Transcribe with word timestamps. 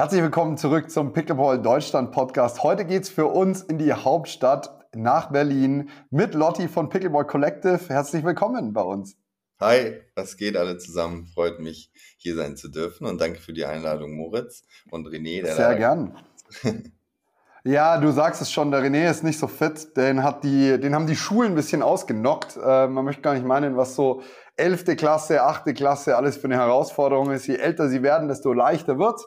Herzlich 0.00 0.22
willkommen 0.22 0.56
zurück 0.56 0.90
zum 0.90 1.12
Pickleball 1.12 1.60
Deutschland 1.60 2.12
Podcast. 2.12 2.62
Heute 2.62 2.84
geht 2.84 3.02
es 3.02 3.08
für 3.10 3.26
uns 3.26 3.62
in 3.62 3.76
die 3.78 3.92
Hauptstadt 3.92 4.86
nach 4.94 5.30
Berlin 5.30 5.90
mit 6.10 6.34
Lotti 6.34 6.68
von 6.68 6.88
Pickleball 6.88 7.26
Collective. 7.26 7.80
Herzlich 7.88 8.24
willkommen 8.24 8.72
bei 8.72 8.82
uns. 8.82 9.16
Hi, 9.60 10.00
was 10.14 10.36
geht 10.36 10.56
alle 10.56 10.78
zusammen? 10.78 11.26
Freut 11.26 11.60
mich, 11.60 11.92
hier 12.16 12.34
sein 12.34 12.56
zu 12.56 12.68
dürfen 12.68 13.06
und 13.06 13.20
danke 13.20 13.40
für 13.40 13.52
die 13.52 13.66
Einladung, 13.66 14.16
Moritz 14.16 14.62
und 14.90 15.06
René. 15.06 15.44
Sehr 15.44 15.74
gern. 15.74 16.16
ja, 17.64 17.98
du 17.98 18.10
sagst 18.10 18.40
es 18.42 18.50
schon, 18.50 18.70
der 18.70 18.82
René 18.82 19.10
ist 19.10 19.24
nicht 19.24 19.38
so 19.38 19.46
fit. 19.46 19.96
Den, 19.96 20.22
hat 20.22 20.44
die, 20.44 20.78
den 20.80 20.94
haben 20.94 21.06
die 21.06 21.16
Schulen 21.16 21.52
ein 21.52 21.54
bisschen 21.54 21.82
ausgenockt. 21.82 22.56
Äh, 22.56 22.88
man 22.88 23.04
möchte 23.04 23.22
gar 23.22 23.34
nicht 23.34 23.46
meinen, 23.46 23.76
was 23.76 23.94
so 23.94 24.22
11. 24.56 24.96
Klasse, 24.96 25.42
8. 25.42 25.74
Klasse 25.74 26.16
alles 26.16 26.36
für 26.36 26.44
eine 26.44 26.56
Herausforderung 26.56 27.30
ist. 27.30 27.46
Je 27.46 27.56
älter 27.56 27.88
sie 27.88 28.02
werden, 28.02 28.28
desto 28.28 28.52
leichter 28.52 28.98
wird 28.98 29.20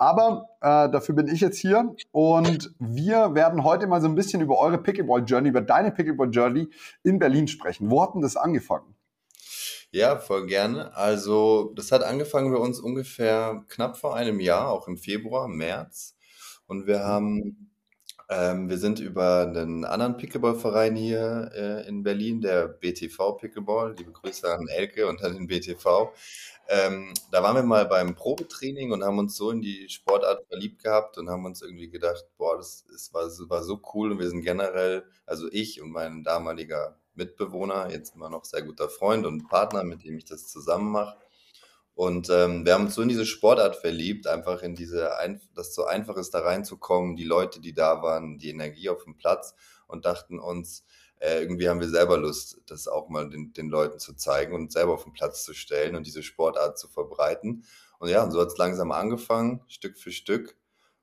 aber 0.00 0.48
äh, 0.62 0.88
dafür 0.90 1.14
bin 1.14 1.28
ich 1.28 1.42
jetzt 1.42 1.58
hier 1.58 1.94
und 2.10 2.74
wir 2.78 3.34
werden 3.34 3.64
heute 3.64 3.86
mal 3.86 4.00
so 4.00 4.08
ein 4.08 4.14
bisschen 4.14 4.40
über 4.40 4.58
eure 4.58 4.78
Pickleball-Journey, 4.78 5.50
über 5.50 5.60
deine 5.60 5.92
Pickleball-Journey 5.92 6.68
in 7.02 7.18
Berlin 7.18 7.48
sprechen. 7.48 7.90
Wo 7.90 8.02
hat 8.02 8.14
denn 8.14 8.22
das 8.22 8.34
angefangen? 8.34 8.94
Ja, 9.92 10.16
voll 10.16 10.46
gerne. 10.46 10.96
Also 10.96 11.72
das 11.74 11.92
hat 11.92 12.02
angefangen 12.02 12.50
bei 12.50 12.58
uns 12.58 12.80
ungefähr 12.80 13.62
knapp 13.68 13.98
vor 13.98 14.16
einem 14.16 14.40
Jahr, 14.40 14.70
auch 14.70 14.88
im 14.88 14.96
Februar, 14.96 15.48
März. 15.48 16.16
Und 16.66 16.86
wir 16.86 17.00
haben, 17.00 17.69
ähm, 18.30 18.68
wir 18.68 18.78
sind 18.78 19.00
über 19.00 19.42
einen 19.42 19.84
anderen 19.84 20.16
Pickleball-Verein 20.16 20.94
hier 20.94 21.50
äh, 21.52 21.88
in 21.88 22.04
Berlin, 22.04 22.40
der 22.40 22.68
BTV 22.68 23.32
Pickleball. 23.32 23.96
Liebe 23.98 24.12
Grüße 24.12 24.48
an 24.48 24.68
Elke 24.68 25.08
und 25.08 25.20
an 25.24 25.34
den 25.34 25.48
BTV. 25.48 26.12
Ähm, 26.68 27.12
da 27.32 27.42
waren 27.42 27.56
wir 27.56 27.64
mal 27.64 27.86
beim 27.86 28.14
Probetraining 28.14 28.92
und 28.92 29.02
haben 29.02 29.18
uns 29.18 29.36
so 29.36 29.50
in 29.50 29.60
die 29.60 29.88
Sportart 29.88 30.46
verliebt 30.46 30.84
gehabt 30.84 31.18
und 31.18 31.28
haben 31.28 31.44
uns 31.44 31.60
irgendwie 31.60 31.90
gedacht, 31.90 32.24
boah, 32.38 32.56
das, 32.56 32.84
das 32.88 33.12
war, 33.12 33.24
das 33.24 33.40
war 33.48 33.64
so 33.64 33.80
cool 33.94 34.12
und 34.12 34.20
wir 34.20 34.28
sind 34.28 34.42
generell, 34.42 35.02
also 35.26 35.48
ich 35.50 35.82
und 35.82 35.90
mein 35.90 36.22
damaliger 36.22 37.00
Mitbewohner, 37.14 37.90
jetzt 37.90 38.14
immer 38.14 38.30
noch 38.30 38.44
sehr 38.44 38.62
guter 38.62 38.88
Freund 38.88 39.26
und 39.26 39.48
Partner, 39.48 39.82
mit 39.82 40.04
dem 40.04 40.16
ich 40.16 40.24
das 40.24 40.46
zusammen 40.46 40.92
mache. 40.92 41.16
Und 42.00 42.30
ähm, 42.30 42.64
wir 42.64 42.72
haben 42.72 42.86
uns 42.86 42.94
so 42.94 43.02
in 43.02 43.10
diese 43.10 43.26
Sportart 43.26 43.76
verliebt, 43.76 44.26
einfach 44.26 44.62
in 44.62 44.74
diese, 44.74 45.18
Ein 45.18 45.38
dass 45.54 45.74
so 45.74 45.84
einfach 45.84 46.16
ist, 46.16 46.30
da 46.30 46.38
reinzukommen, 46.38 47.14
die 47.14 47.24
Leute, 47.24 47.60
die 47.60 47.74
da 47.74 48.00
waren, 48.00 48.38
die 48.38 48.48
Energie 48.48 48.88
auf 48.88 49.04
dem 49.04 49.18
Platz 49.18 49.54
und 49.86 50.06
dachten 50.06 50.38
uns, 50.38 50.86
äh, 51.18 51.42
irgendwie 51.42 51.68
haben 51.68 51.78
wir 51.78 51.90
selber 51.90 52.16
Lust, 52.16 52.62
das 52.64 52.88
auch 52.88 53.10
mal 53.10 53.28
den, 53.28 53.52
den 53.52 53.68
Leuten 53.68 53.98
zu 53.98 54.14
zeigen 54.14 54.54
und 54.54 54.72
selber 54.72 54.94
auf 54.94 55.04
den 55.04 55.12
Platz 55.12 55.44
zu 55.44 55.52
stellen 55.52 55.94
und 55.94 56.06
diese 56.06 56.22
Sportart 56.22 56.78
zu 56.78 56.88
verbreiten. 56.88 57.66
Und 57.98 58.08
ja, 58.08 58.24
und 58.24 58.30
so 58.30 58.40
hat 58.40 58.48
es 58.48 58.56
langsam 58.56 58.92
angefangen, 58.92 59.60
Stück 59.68 59.98
für 59.98 60.10
Stück. 60.10 60.56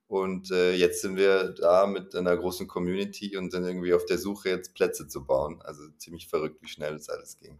Und 0.07 0.49
äh, 0.49 0.73
jetzt 0.73 1.03
sind 1.03 1.15
wir 1.15 1.49
da 1.49 1.85
mit 1.85 2.15
einer 2.15 2.35
großen 2.35 2.67
Community 2.67 3.37
und 3.37 3.51
sind 3.51 3.65
irgendwie 3.65 3.93
auf 3.93 4.07
der 4.07 4.17
Suche, 4.17 4.49
jetzt 4.49 4.73
Plätze 4.73 5.07
zu 5.07 5.27
bauen. 5.27 5.61
Also 5.61 5.83
ziemlich 5.99 6.27
verrückt, 6.27 6.59
wie 6.63 6.67
schnell 6.67 6.93
das 6.93 7.07
alles 7.07 7.37
ging. 7.37 7.59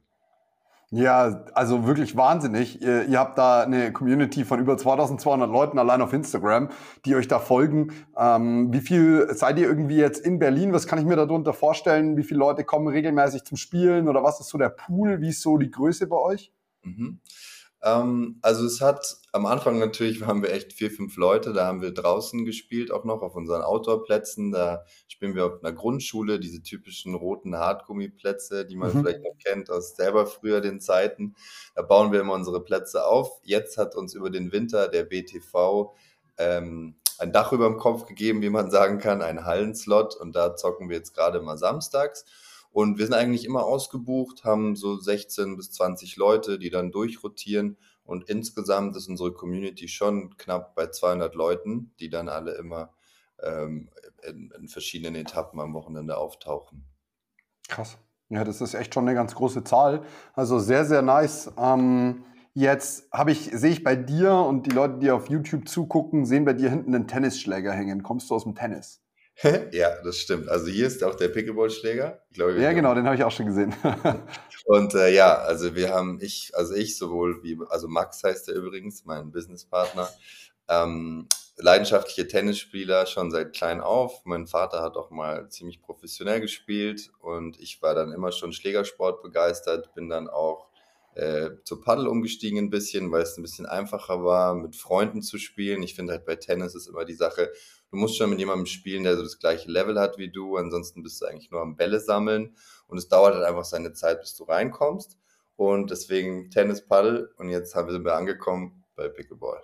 Ja, 0.89 1.43
also 1.53 1.85
wirklich 1.85 2.15
wahnsinnig. 2.15 2.81
Ihr, 2.81 3.05
ihr, 3.07 3.19
habt 3.19 3.37
da 3.37 3.63
eine 3.63 3.91
Community 3.91 4.45
von 4.45 4.59
über 4.61 4.77
2200 4.77 5.49
Leuten 5.49 5.79
allein 5.79 6.01
auf 6.01 6.13
Instagram, 6.13 6.69
die 7.03 7.15
euch 7.15 7.27
da 7.27 7.39
folgen. 7.39 7.91
Ähm, 8.17 8.71
wie 8.71 8.79
viel 8.79 9.27
seid 9.33 9.59
ihr 9.59 9.67
irgendwie 9.67 9.97
jetzt 9.97 10.25
in 10.25 10.39
Berlin? 10.39 10.71
Was 10.71 10.87
kann 10.87 10.97
ich 10.97 11.03
mir 11.05 11.17
darunter 11.17 11.51
vorstellen? 11.51 12.15
Wie 12.15 12.23
viele 12.23 12.39
Leute 12.39 12.63
kommen 12.63 12.87
regelmäßig 12.87 13.43
zum 13.43 13.57
Spielen 13.57 14.07
oder 14.07 14.23
was 14.23 14.39
ist 14.39 14.47
so 14.47 14.57
der 14.57 14.69
Pool? 14.69 15.19
Wie 15.19 15.29
ist 15.29 15.41
so 15.41 15.57
die 15.57 15.71
Größe 15.71 16.07
bei 16.07 16.17
euch? 16.17 16.53
Mhm. 16.83 17.19
Ähm, 17.83 18.39
also 18.41 18.65
es 18.65 18.81
hat 18.81 19.17
am 19.31 19.45
Anfang 19.45 19.77
natürlich 19.77 20.21
waren 20.21 20.41
wir 20.41 20.51
echt 20.51 20.73
vier, 20.73 20.89
fünf 20.89 21.15
Leute, 21.17 21.53
da 21.53 21.67
haben 21.67 21.81
wir 21.81 21.93
draußen 21.93 22.45
gespielt, 22.45 22.91
auch 22.91 23.03
noch 23.03 23.21
auf 23.21 23.35
unseren 23.35 23.61
Outdoor-Plätzen. 23.61 24.51
Da 24.51 24.83
spielen 25.07 25.35
wir 25.35 25.45
auf 25.45 25.63
einer 25.63 25.73
Grundschule, 25.73 26.39
diese 26.39 26.61
typischen 26.61 27.13
roten 27.13 27.55
Hartgummiplätze, 27.55 28.65
die 28.65 28.75
man 28.75 28.93
mhm. 28.93 29.01
vielleicht 29.01 29.23
noch 29.23 29.37
kennt 29.43 29.69
aus 29.69 29.95
selber 29.95 30.25
früher 30.25 30.61
den 30.61 30.79
Zeiten. 30.79 31.35
Da 31.75 31.83
bauen 31.83 32.11
wir 32.11 32.21
immer 32.21 32.33
unsere 32.33 32.63
Plätze 32.63 33.05
auf. 33.05 33.39
Jetzt 33.43 33.77
hat 33.77 33.95
uns 33.95 34.13
über 34.13 34.29
den 34.29 34.51
Winter 34.51 34.87
der 34.87 35.03
BTV 35.03 35.93
ähm, 36.37 36.95
ein 37.19 37.31
Dach 37.31 37.51
über 37.51 37.67
dem 37.67 37.77
Kopf 37.77 38.05
gegeben, 38.05 38.41
wie 38.41 38.49
man 38.49 38.69
sagen 38.69 38.99
kann, 38.99 39.21
ein 39.21 39.45
Hallenslot 39.45 40.15
und 40.15 40.35
da 40.35 40.55
zocken 40.55 40.89
wir 40.89 40.97
jetzt 40.97 41.15
gerade 41.15 41.41
mal 41.41 41.57
samstags. 41.57 42.25
Und 42.77 42.99
wir 42.99 43.07
sind 43.07 43.15
eigentlich 43.15 43.43
immer 43.43 43.65
ausgebucht, 43.65 44.43
haben 44.43 44.75
so 44.75 44.99
16 44.99 45.57
bis 45.57 45.71
20 45.71 46.15
Leute, 46.15 46.59
die 46.59 46.69
dann 46.69 46.91
durchrotieren. 46.91 47.75
Und 48.03 48.29
insgesamt 48.29 48.95
ist 48.95 49.07
unsere 49.07 49.33
Community 49.33 49.87
schon 49.87 50.37
knapp 50.37 50.75
bei 50.75 50.85
200 50.85 51.33
Leuten, 51.33 51.91
die 51.99 52.11
dann 52.11 52.29
alle 52.29 52.51
immer 52.51 52.93
ähm, 53.41 53.89
in, 54.21 54.53
in 54.55 54.67
verschiedenen 54.67 55.15
Etappen 55.15 55.59
am 55.59 55.73
Wochenende 55.73 56.19
auftauchen. 56.19 56.85
Krass. 57.67 57.97
Ja, 58.29 58.43
das 58.43 58.61
ist 58.61 58.75
echt 58.75 58.93
schon 58.93 59.07
eine 59.07 59.15
ganz 59.15 59.33
große 59.33 59.63
Zahl. 59.63 60.03
Also 60.33 60.59
sehr, 60.59 60.85
sehr 60.85 61.01
nice. 61.01 61.51
Ähm, 61.57 62.25
jetzt 62.53 63.11
habe 63.11 63.31
ich, 63.31 63.49
sehe 63.53 63.71
ich 63.71 63.83
bei 63.83 63.95
dir 63.95 64.35
und 64.35 64.67
die 64.67 64.71
Leute, 64.75 64.99
die 64.99 65.09
auf 65.09 65.31
YouTube 65.31 65.67
zugucken, 65.67 66.27
sehen 66.27 66.45
bei 66.45 66.53
dir 66.53 66.69
hinten 66.69 66.93
einen 66.93 67.07
Tennisschläger 67.07 67.71
hängen. 67.71 68.03
Kommst 68.03 68.29
du 68.29 68.35
aus 68.35 68.43
dem 68.43 68.53
Tennis? 68.53 69.01
Ja, 69.71 70.01
das 70.03 70.17
stimmt. 70.17 70.49
Also 70.49 70.67
hier 70.67 70.87
ist 70.87 71.03
auch 71.03 71.15
der 71.15 71.27
Pickleball-Schläger. 71.27 72.23
ja, 72.35 72.73
genau, 72.73 72.95
den 72.95 73.05
habe 73.05 73.15
ich 73.15 73.23
auch 73.23 73.31
schon 73.31 73.45
gesehen. 73.45 73.75
und 74.65 74.95
äh, 74.95 75.13
ja, 75.13 75.35
also 75.35 75.75
wir 75.75 75.93
haben, 75.93 76.19
ich, 76.21 76.51
also 76.55 76.73
ich 76.73 76.97
sowohl 76.97 77.43
wie, 77.43 77.57
also 77.69 77.87
Max 77.87 78.23
heißt 78.23 78.49
er 78.49 78.55
übrigens, 78.55 79.05
mein 79.05 79.31
Businesspartner, 79.31 80.09
ähm, 80.69 81.27
leidenschaftliche 81.57 82.27
Tennisspieler 82.27 83.05
schon 83.05 83.31
seit 83.31 83.53
klein 83.53 83.81
auf. 83.81 84.25
Mein 84.25 84.47
Vater 84.47 84.81
hat 84.81 84.95
auch 84.95 85.09
mal 85.11 85.49
ziemlich 85.49 85.81
professionell 85.81 86.41
gespielt 86.41 87.11
und 87.19 87.59
ich 87.59 87.81
war 87.81 87.95
dann 87.95 88.11
immer 88.11 88.31
schon 88.31 88.53
Schlägersport 88.53 89.21
begeistert, 89.21 89.93
bin 89.93 90.09
dann 90.09 90.27
auch 90.27 90.67
äh, 91.15 91.49
zur 91.63 91.81
Paddel 91.81 92.07
umgestiegen 92.07 92.59
ein 92.59 92.69
bisschen, 92.69 93.11
weil 93.11 93.23
es 93.23 93.37
ein 93.37 93.41
bisschen 93.41 93.65
einfacher 93.65 94.23
war, 94.23 94.53
mit 94.53 94.75
Freunden 94.75 95.23
zu 95.23 95.39
spielen. 95.39 95.81
Ich 95.81 95.95
finde 95.95 96.13
halt 96.13 96.25
bei 96.25 96.35
Tennis 96.35 96.75
ist 96.75 96.87
immer 96.87 97.05
die 97.05 97.15
Sache, 97.15 97.51
du 97.91 97.97
musst 97.97 98.17
schon 98.17 98.29
mit 98.29 98.39
jemandem 98.39 98.65
spielen, 98.65 99.03
der 99.03 99.15
so 99.15 99.23
das 99.23 99.39
gleiche 99.39 99.71
Level 99.71 99.99
hat 99.99 100.17
wie 100.17 100.31
du, 100.31 100.57
ansonsten 100.57 101.03
bist 101.03 101.21
du 101.21 101.25
eigentlich 101.25 101.51
nur 101.51 101.61
am 101.61 101.75
Bälle 101.75 101.99
sammeln 101.99 102.55
und 102.87 102.97
es 102.97 103.07
dauert 103.07 103.35
halt 103.35 103.45
einfach 103.45 103.65
seine 103.65 103.93
Zeit, 103.93 104.19
bis 104.21 104.35
du 104.35 104.43
reinkommst 104.43 105.17
und 105.55 105.91
deswegen 105.91 106.49
Tennis, 106.49 106.85
Paddel 106.85 107.31
und 107.37 107.49
jetzt 107.49 107.71
sind 107.71 108.05
wir 108.05 108.15
angekommen 108.15 108.83
bei 108.95 109.09
Pickleball. 109.09 109.61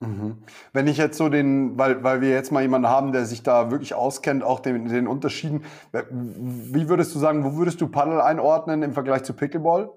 Mhm. 0.00 0.42
Wenn 0.72 0.88
ich 0.88 0.96
jetzt 0.96 1.16
so 1.16 1.28
den, 1.28 1.78
weil, 1.78 2.02
weil 2.02 2.20
wir 2.20 2.30
jetzt 2.30 2.50
mal 2.50 2.62
jemanden 2.62 2.88
haben, 2.88 3.12
der 3.12 3.24
sich 3.24 3.42
da 3.42 3.70
wirklich 3.70 3.94
auskennt, 3.94 4.42
auch 4.42 4.60
den, 4.60 4.88
den 4.88 5.06
Unterschieden, 5.06 5.64
wie 5.92 6.88
würdest 6.88 7.14
du 7.14 7.20
sagen, 7.20 7.44
wo 7.44 7.56
würdest 7.56 7.80
du 7.80 7.88
Paddel 7.88 8.20
einordnen 8.20 8.82
im 8.82 8.94
Vergleich 8.94 9.22
zu 9.22 9.32
Pickleball? 9.32 9.90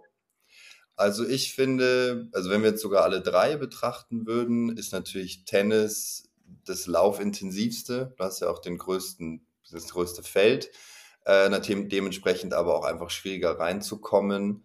Also 0.96 1.28
ich 1.28 1.56
finde, 1.56 2.30
also 2.34 2.50
wenn 2.50 2.62
wir 2.62 2.70
jetzt 2.70 2.82
sogar 2.82 3.04
alle 3.04 3.22
drei 3.22 3.58
betrachten 3.58 4.28
würden, 4.28 4.78
ist 4.78 4.94
natürlich 4.94 5.44
Tennis 5.44 6.25
das 6.66 6.88
Laufintensivste. 6.88 8.14
Du 8.18 8.24
hast 8.24 8.42
ja 8.42 8.50
auch 8.50 8.60
den 8.60 8.78
größten, 8.78 9.46
das 9.72 9.90
größte 9.90 10.24
Feld. 10.24 10.72
Äh, 11.26 11.50
dementsprechend 11.88 12.54
aber 12.54 12.78
auch 12.78 12.86
einfach 12.86 13.10
schwieriger 13.10 13.58
reinzukommen, 13.58 14.64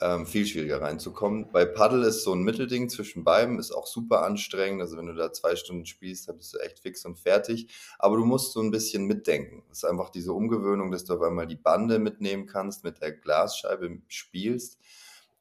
ähm, 0.00 0.26
viel 0.26 0.44
schwieriger 0.46 0.82
reinzukommen. 0.82 1.50
Bei 1.52 1.64
Paddle 1.64 2.06
ist 2.06 2.24
so 2.24 2.34
ein 2.34 2.42
Mittelding 2.42 2.88
zwischen 2.90 3.24
beiden, 3.24 3.58
ist 3.58 3.72
auch 3.72 3.86
super 3.86 4.22
anstrengend. 4.22 4.82
Also 4.82 4.96
wenn 4.96 5.06
du 5.06 5.14
da 5.14 5.32
zwei 5.32 5.56
Stunden 5.56 5.86
spielst, 5.86 6.28
dann 6.28 6.36
bist 6.36 6.52
du 6.52 6.58
echt 6.58 6.80
fix 6.80 7.04
und 7.06 7.18
fertig. 7.18 7.68
Aber 7.98 8.16
du 8.16 8.24
musst 8.24 8.52
so 8.52 8.60
ein 8.60 8.70
bisschen 8.70 9.06
mitdenken. 9.06 9.62
Das 9.68 9.78
ist 9.78 9.84
einfach 9.84 10.10
diese 10.10 10.32
Umgewöhnung, 10.32 10.90
dass 10.90 11.04
du 11.04 11.14
auf 11.14 11.22
einmal 11.22 11.46
die 11.46 11.56
Bande 11.56 11.98
mitnehmen 11.98 12.46
kannst, 12.46 12.84
mit 12.84 13.00
der 13.00 13.12
Glasscheibe 13.12 14.02
spielst 14.08 14.78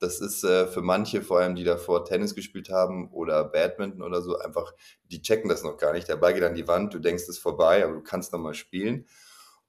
das 0.01 0.19
ist 0.19 0.44
äh, 0.44 0.65
für 0.65 0.81
manche, 0.81 1.21
vor 1.21 1.39
allem 1.39 1.56
die 1.56 1.63
davor 1.63 2.06
Tennis 2.06 2.33
gespielt 2.33 2.69
haben 2.71 3.12
oder 3.12 3.44
Badminton 3.44 4.01
oder 4.01 4.21
so, 4.24 4.38
einfach, 4.39 4.74
die 5.12 5.21
checken 5.21 5.48
das 5.48 5.63
noch 5.63 5.77
gar 5.77 5.94
nicht. 5.94 6.07
Der 6.07 6.15
Ball 6.15 6.33
geht 6.33 6.44
an 6.44 6.56
die 6.56 6.68
Wand, 6.68 6.94
du 6.94 7.00
denkst, 7.00 7.24
es 7.24 7.30
ist 7.30 7.39
vorbei, 7.39 7.83
aber 7.83 7.94
du 7.94 8.01
kannst 8.01 8.33
nochmal 8.33 8.56
spielen. 8.56 9.06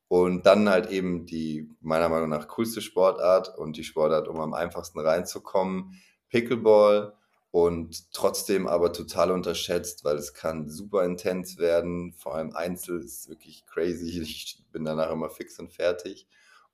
Und 0.09 0.47
dann 0.47 0.71
halt 0.71 0.91
eben 0.91 1.27
die 1.27 1.69
meiner 1.81 2.09
Meinung 2.09 2.31
nach 2.31 2.49
coolste 2.49 2.81
Sportart 2.81 3.57
und 3.59 3.77
die 3.77 3.85
Sportart, 3.85 4.27
um 4.27 4.41
am 4.41 4.55
einfachsten 4.55 5.01
reinzukommen, 5.01 6.01
Pickleball 6.31 7.15
und 7.51 8.11
trotzdem 8.13 8.67
aber 8.67 8.95
total 8.95 9.33
unterschätzt, 9.33 10.05
weil 10.05 10.17
es 10.17 10.33
kann 10.33 10.71
super 10.71 11.05
intens 11.05 11.59
werden. 11.59 12.15
Vor 12.15 12.35
allem 12.35 12.57
Einzel 12.57 13.03
ist 13.03 13.29
wirklich 13.29 13.67
crazy. 13.67 14.21
Ich 14.23 14.63
bin 14.73 14.85
danach 14.85 15.11
immer 15.11 15.29
fix 15.29 15.59
und 15.59 15.71
fertig. 15.71 16.27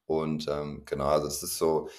Und 0.06 0.48
ähm, 0.48 0.84
genau, 0.86 1.08
also 1.08 1.26
es 1.26 1.42
ist 1.42 1.58
so, 1.58 1.90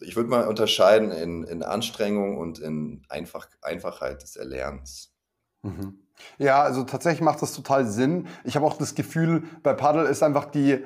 ich 0.00 0.16
würde 0.16 0.28
mal 0.28 0.46
unterscheiden 0.46 1.10
in, 1.10 1.44
in 1.44 1.62
Anstrengung 1.62 2.38
und 2.38 2.58
in 2.58 3.02
Einfach, 3.08 3.48
Einfachheit 3.62 4.22
des 4.22 4.36
Erlernens. 4.36 5.14
Mhm. 5.62 5.98
Ja, 6.38 6.62
also 6.62 6.82
tatsächlich 6.84 7.20
macht 7.20 7.42
das 7.42 7.52
total 7.54 7.86
Sinn. 7.86 8.26
Ich 8.44 8.56
habe 8.56 8.66
auch 8.66 8.76
das 8.76 8.94
Gefühl, 8.94 9.44
bei 9.62 9.72
Paddle 9.74 10.08
ist 10.08 10.22
einfach 10.22 10.46
die, 10.46 10.84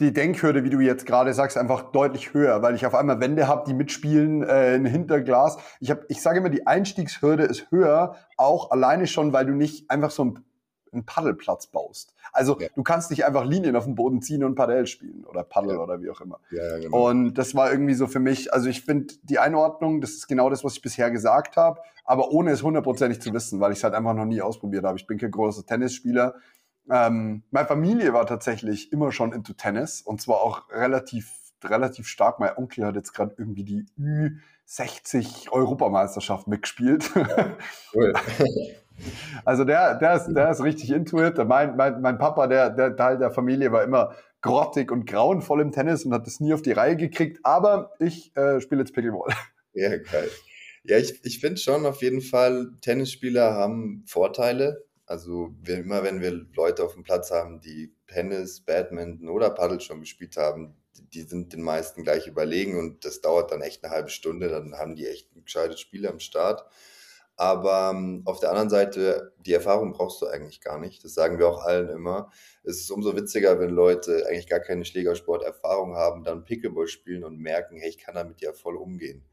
die 0.00 0.12
Denkhürde, 0.12 0.64
wie 0.64 0.70
du 0.70 0.80
jetzt 0.80 1.06
gerade 1.06 1.32
sagst, 1.32 1.56
einfach 1.56 1.92
deutlich 1.92 2.34
höher, 2.34 2.62
weil 2.62 2.74
ich 2.74 2.84
auf 2.84 2.94
einmal 2.94 3.20
Wände 3.20 3.46
habe, 3.46 3.64
die 3.66 3.74
mitspielen, 3.74 4.42
äh, 4.42 4.74
ein 4.74 4.84
Hinterglas. 4.84 5.56
Ich, 5.80 5.92
ich 6.08 6.20
sage 6.20 6.38
immer, 6.38 6.50
die 6.50 6.66
Einstiegshürde 6.66 7.44
ist 7.44 7.70
höher, 7.70 8.16
auch 8.36 8.70
alleine 8.70 9.06
schon, 9.06 9.32
weil 9.32 9.46
du 9.46 9.54
nicht 9.54 9.90
einfach 9.90 10.10
so 10.10 10.24
ein 10.24 10.44
einen 10.94 11.06
Paddelplatz 11.06 11.66
baust. 11.66 12.14
Also 12.32 12.58
ja. 12.58 12.68
du 12.74 12.82
kannst 12.82 13.10
nicht 13.10 13.24
einfach 13.24 13.44
Linien 13.44 13.76
auf 13.76 13.84
dem 13.84 13.94
Boden 13.94 14.22
ziehen 14.22 14.44
und 14.44 14.54
Paddel 14.54 14.86
spielen 14.86 15.24
oder 15.24 15.44
Paddel 15.44 15.74
ja. 15.74 15.78
oder 15.78 16.00
wie 16.00 16.10
auch 16.10 16.20
immer. 16.20 16.40
Ja, 16.50 16.78
genau. 16.78 17.08
Und 17.08 17.34
das 17.34 17.54
war 17.54 17.70
irgendwie 17.70 17.94
so 17.94 18.06
für 18.06 18.20
mich, 18.20 18.52
also 18.52 18.68
ich 18.68 18.82
finde 18.82 19.14
die 19.22 19.38
Einordnung, 19.38 20.00
das 20.00 20.12
ist 20.12 20.26
genau 20.26 20.50
das, 20.50 20.64
was 20.64 20.74
ich 20.74 20.82
bisher 20.82 21.10
gesagt 21.10 21.56
habe, 21.56 21.80
aber 22.04 22.30
ohne 22.30 22.50
es 22.50 22.62
hundertprozentig 22.62 23.20
zu 23.20 23.32
wissen, 23.32 23.60
weil 23.60 23.72
ich 23.72 23.78
es 23.78 23.84
halt 23.84 23.94
einfach 23.94 24.14
noch 24.14 24.26
nie 24.26 24.42
ausprobiert 24.42 24.84
habe. 24.84 24.98
Ich 24.98 25.06
bin 25.06 25.18
kein 25.18 25.30
großer 25.30 25.64
Tennisspieler. 25.64 26.34
Ähm, 26.90 27.44
meine 27.50 27.66
Familie 27.66 28.12
war 28.12 28.26
tatsächlich 28.26 28.92
immer 28.92 29.10
schon 29.12 29.32
into 29.32 29.54
Tennis 29.54 30.02
und 30.02 30.20
zwar 30.20 30.42
auch 30.42 30.70
relativ 30.70 31.30
relativ 31.64 32.06
stark. 32.06 32.40
Mein 32.40 32.56
Onkel 32.56 32.84
hat 32.84 32.94
jetzt 32.94 33.12
gerade 33.12 33.34
irgendwie 33.38 33.64
die 33.64 33.86
Ü60 34.68 35.50
Europameisterschaft 35.50 36.46
mitgespielt. 36.46 37.10
Cool. 37.94 38.12
Also 39.44 39.64
der, 39.64 39.96
der, 39.96 40.14
ist, 40.14 40.28
der 40.28 40.50
ist 40.50 40.62
richtig 40.62 40.90
into 40.90 41.22
it. 41.22 41.36
Mein, 41.46 41.76
mein, 41.76 42.00
mein 42.00 42.18
Papa, 42.18 42.46
der, 42.46 42.70
der 42.70 42.96
Teil 42.96 43.18
der 43.18 43.30
Familie, 43.30 43.72
war 43.72 43.82
immer 43.82 44.14
grottig 44.40 44.92
und 44.92 45.06
grauenvoll 45.06 45.60
im 45.60 45.72
Tennis 45.72 46.04
und 46.04 46.12
hat 46.12 46.26
das 46.26 46.40
nie 46.40 46.54
auf 46.54 46.62
die 46.62 46.72
Reihe 46.72 46.96
gekriegt. 46.96 47.40
Aber 47.42 47.92
ich 47.98 48.34
äh, 48.36 48.60
spiele 48.60 48.82
jetzt 48.82 48.94
Pickleball. 48.94 49.32
Ja, 49.72 49.90
geil. 49.96 50.30
Ja, 50.84 50.98
ich, 50.98 51.18
ich 51.24 51.40
finde 51.40 51.60
schon 51.60 51.86
auf 51.86 52.02
jeden 52.02 52.20
Fall, 52.20 52.72
Tennisspieler 52.80 53.54
haben 53.54 54.04
Vorteile. 54.06 54.84
Also 55.06 55.54
wir, 55.62 55.78
immer 55.78 56.02
wenn 56.02 56.20
wir 56.20 56.46
Leute 56.54 56.84
auf 56.84 56.94
dem 56.94 57.02
Platz 57.02 57.30
haben, 57.30 57.60
die 57.60 57.94
Tennis, 58.06 58.60
Badminton 58.60 59.28
oder 59.28 59.50
Paddle 59.50 59.80
schon 59.80 60.00
gespielt 60.00 60.36
haben, 60.36 60.76
die 61.12 61.22
sind 61.22 61.52
den 61.52 61.62
meisten 61.62 62.02
gleich 62.02 62.26
überlegen 62.26 62.78
und 62.78 63.04
das 63.04 63.20
dauert 63.20 63.50
dann 63.50 63.62
echt 63.62 63.84
eine 63.84 63.92
halbe 63.92 64.10
Stunde, 64.10 64.48
dann 64.48 64.74
haben 64.74 64.94
die 64.94 65.06
echt 65.06 65.34
ein 65.34 65.44
gescheites 65.44 65.80
Spiel 65.80 66.06
am 66.06 66.20
Start. 66.20 66.64
Aber 67.36 67.90
ähm, 67.92 68.22
auf 68.26 68.38
der 68.38 68.50
anderen 68.50 68.70
Seite, 68.70 69.32
die 69.38 69.52
Erfahrung 69.52 69.92
brauchst 69.92 70.22
du 70.22 70.26
eigentlich 70.26 70.60
gar 70.60 70.78
nicht. 70.78 71.02
Das 71.02 71.14
sagen 71.14 71.38
wir 71.38 71.48
auch 71.48 71.64
allen 71.64 71.88
immer. 71.88 72.30
Es 72.62 72.80
ist 72.80 72.90
umso 72.90 73.16
witziger, 73.16 73.58
wenn 73.58 73.70
Leute 73.70 74.26
eigentlich 74.28 74.48
gar 74.48 74.60
keine 74.60 74.84
Schlägersport-Erfahrung 74.84 75.96
haben, 75.96 76.22
dann 76.22 76.44
Pickleball 76.44 76.86
spielen 76.86 77.24
und 77.24 77.38
merken, 77.38 77.76
hey, 77.76 77.88
ich 77.88 77.98
kann 77.98 78.14
damit 78.14 78.40
ja 78.40 78.52
voll 78.52 78.76
umgehen. 78.76 79.24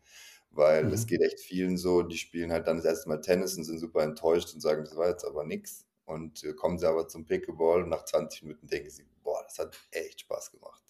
Weil 0.50 0.86
mhm. 0.86 0.94
es 0.94 1.06
geht 1.06 1.22
echt 1.22 1.40
vielen 1.40 1.78
so, 1.78 2.02
die 2.02 2.18
spielen 2.18 2.52
halt 2.52 2.68
dann 2.68 2.78
das 2.78 2.86
erste 2.86 3.08
Mal 3.08 3.22
Tennis 3.22 3.56
und 3.56 3.66
sind 3.66 3.80
super 3.80 4.02
enttäuscht 4.02 4.54
und 4.54 4.62
sagen, 4.62 4.84
das 4.84 4.96
war 4.96 5.08
jetzt 5.08 5.24
aber 5.24 5.44
nix. 5.44 5.86
Und 6.06 6.44
äh, 6.44 6.54
kommen 6.54 6.80
sie 6.80 6.90
aber 6.90 7.08
zum 7.08 7.26
Pickleball 7.26 7.84
und 7.84 7.90
nach 7.90 8.04
20 8.04 8.44
Minuten 8.44 8.68
denken 8.68 8.90
sie, 8.90 9.06
boah, 9.24 9.44
das 9.44 9.60
hat 9.60 9.78
echt 9.92 10.22
Spaß 10.22 10.52
gemacht. 10.52 10.84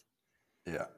Ja, 0.65 0.89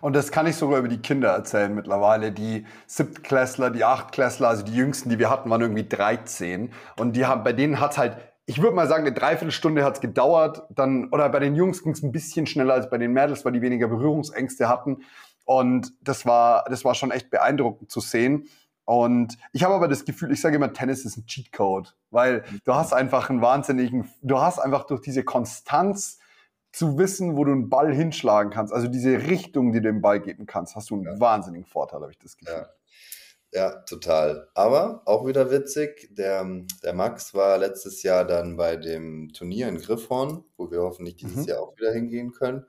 und 0.00 0.14
das 0.14 0.30
kann 0.30 0.46
ich 0.46 0.56
sogar 0.56 0.78
über 0.78 0.88
die 0.88 1.00
Kinder 1.00 1.30
erzählen 1.30 1.74
mittlerweile. 1.74 2.32
Die 2.32 2.66
Siebtklässler, 2.86 3.70
die 3.70 3.84
Achtklässler, 3.84 4.48
also 4.48 4.64
die 4.64 4.74
jüngsten, 4.74 5.10
die 5.10 5.18
wir 5.18 5.30
hatten, 5.30 5.50
waren 5.50 5.60
irgendwie 5.60 5.88
13. 5.88 6.72
Und 6.96 7.16
die 7.16 7.26
haben, 7.26 7.42
bei 7.42 7.52
denen 7.52 7.80
hat's 7.80 7.98
halt, 7.98 8.16
ich 8.46 8.62
würde 8.62 8.76
mal 8.76 8.88
sagen, 8.88 9.04
eine 9.04 9.12
Dreiviertelstunde 9.12 9.84
hat's 9.84 10.00
gedauert. 10.00 10.62
Dann, 10.70 11.08
oder 11.10 11.28
bei 11.28 11.40
den 11.40 11.54
Jungs 11.54 11.82
ging's 11.82 12.02
ein 12.02 12.12
bisschen 12.12 12.46
schneller 12.46 12.74
als 12.74 12.90
bei 12.90 12.98
den 12.98 13.12
Mädels, 13.12 13.44
weil 13.44 13.52
die 13.52 13.62
weniger 13.62 13.88
Berührungsängste 13.88 14.68
hatten. 14.68 15.02
Und 15.44 15.92
das 16.02 16.26
war, 16.26 16.64
das 16.68 16.84
war 16.84 16.94
schon 16.94 17.10
echt 17.10 17.30
beeindruckend 17.30 17.90
zu 17.90 18.00
sehen. 18.00 18.48
Und 18.84 19.36
ich 19.52 19.64
habe 19.64 19.74
aber 19.74 19.86
das 19.86 20.06
Gefühl, 20.06 20.32
ich 20.32 20.40
sage 20.40 20.56
immer, 20.56 20.72
Tennis 20.72 21.04
ist 21.04 21.18
ein 21.18 21.26
Cheatcode, 21.26 21.94
weil 22.10 22.42
du 22.64 22.74
hast 22.74 22.94
einfach 22.94 23.28
einen 23.28 23.42
wahnsinnigen, 23.42 24.08
du 24.22 24.40
hast 24.40 24.58
einfach 24.58 24.84
durch 24.84 25.02
diese 25.02 25.24
Konstanz 25.24 26.18
zu 26.78 26.96
wissen, 26.96 27.36
wo 27.36 27.44
du 27.44 27.52
einen 27.52 27.68
Ball 27.68 27.92
hinschlagen 27.92 28.50
kannst, 28.50 28.72
also 28.72 28.86
diese 28.86 29.26
Richtung, 29.26 29.72
die 29.72 29.80
du 29.80 29.88
dem 29.88 30.00
Ball 30.00 30.20
geben 30.20 30.46
kannst, 30.46 30.76
hast 30.76 30.90
du 30.90 30.94
einen 30.94 31.04
ja. 31.04 31.20
wahnsinnigen 31.20 31.66
Vorteil, 31.66 32.00
habe 32.00 32.12
ich 32.12 32.18
das 32.18 32.36
Gefühl. 32.36 32.54
Ja. 32.54 32.68
Ja, 33.50 33.70
total. 33.86 34.46
Aber 34.52 35.00
auch 35.06 35.26
wieder 35.26 35.50
witzig, 35.50 36.10
der, 36.10 36.46
der 36.82 36.92
Max 36.92 37.32
war 37.32 37.56
letztes 37.56 38.02
Jahr 38.02 38.26
dann 38.26 38.58
bei 38.58 38.76
dem 38.76 39.32
Turnier 39.32 39.68
in 39.68 39.78
Griffhorn, 39.78 40.44
wo 40.58 40.70
wir 40.70 40.82
hoffentlich 40.82 41.16
dieses 41.16 41.38
mhm. 41.38 41.44
Jahr 41.44 41.62
auch 41.62 41.74
wieder 41.78 41.92
hingehen 41.92 42.32
können. 42.32 42.66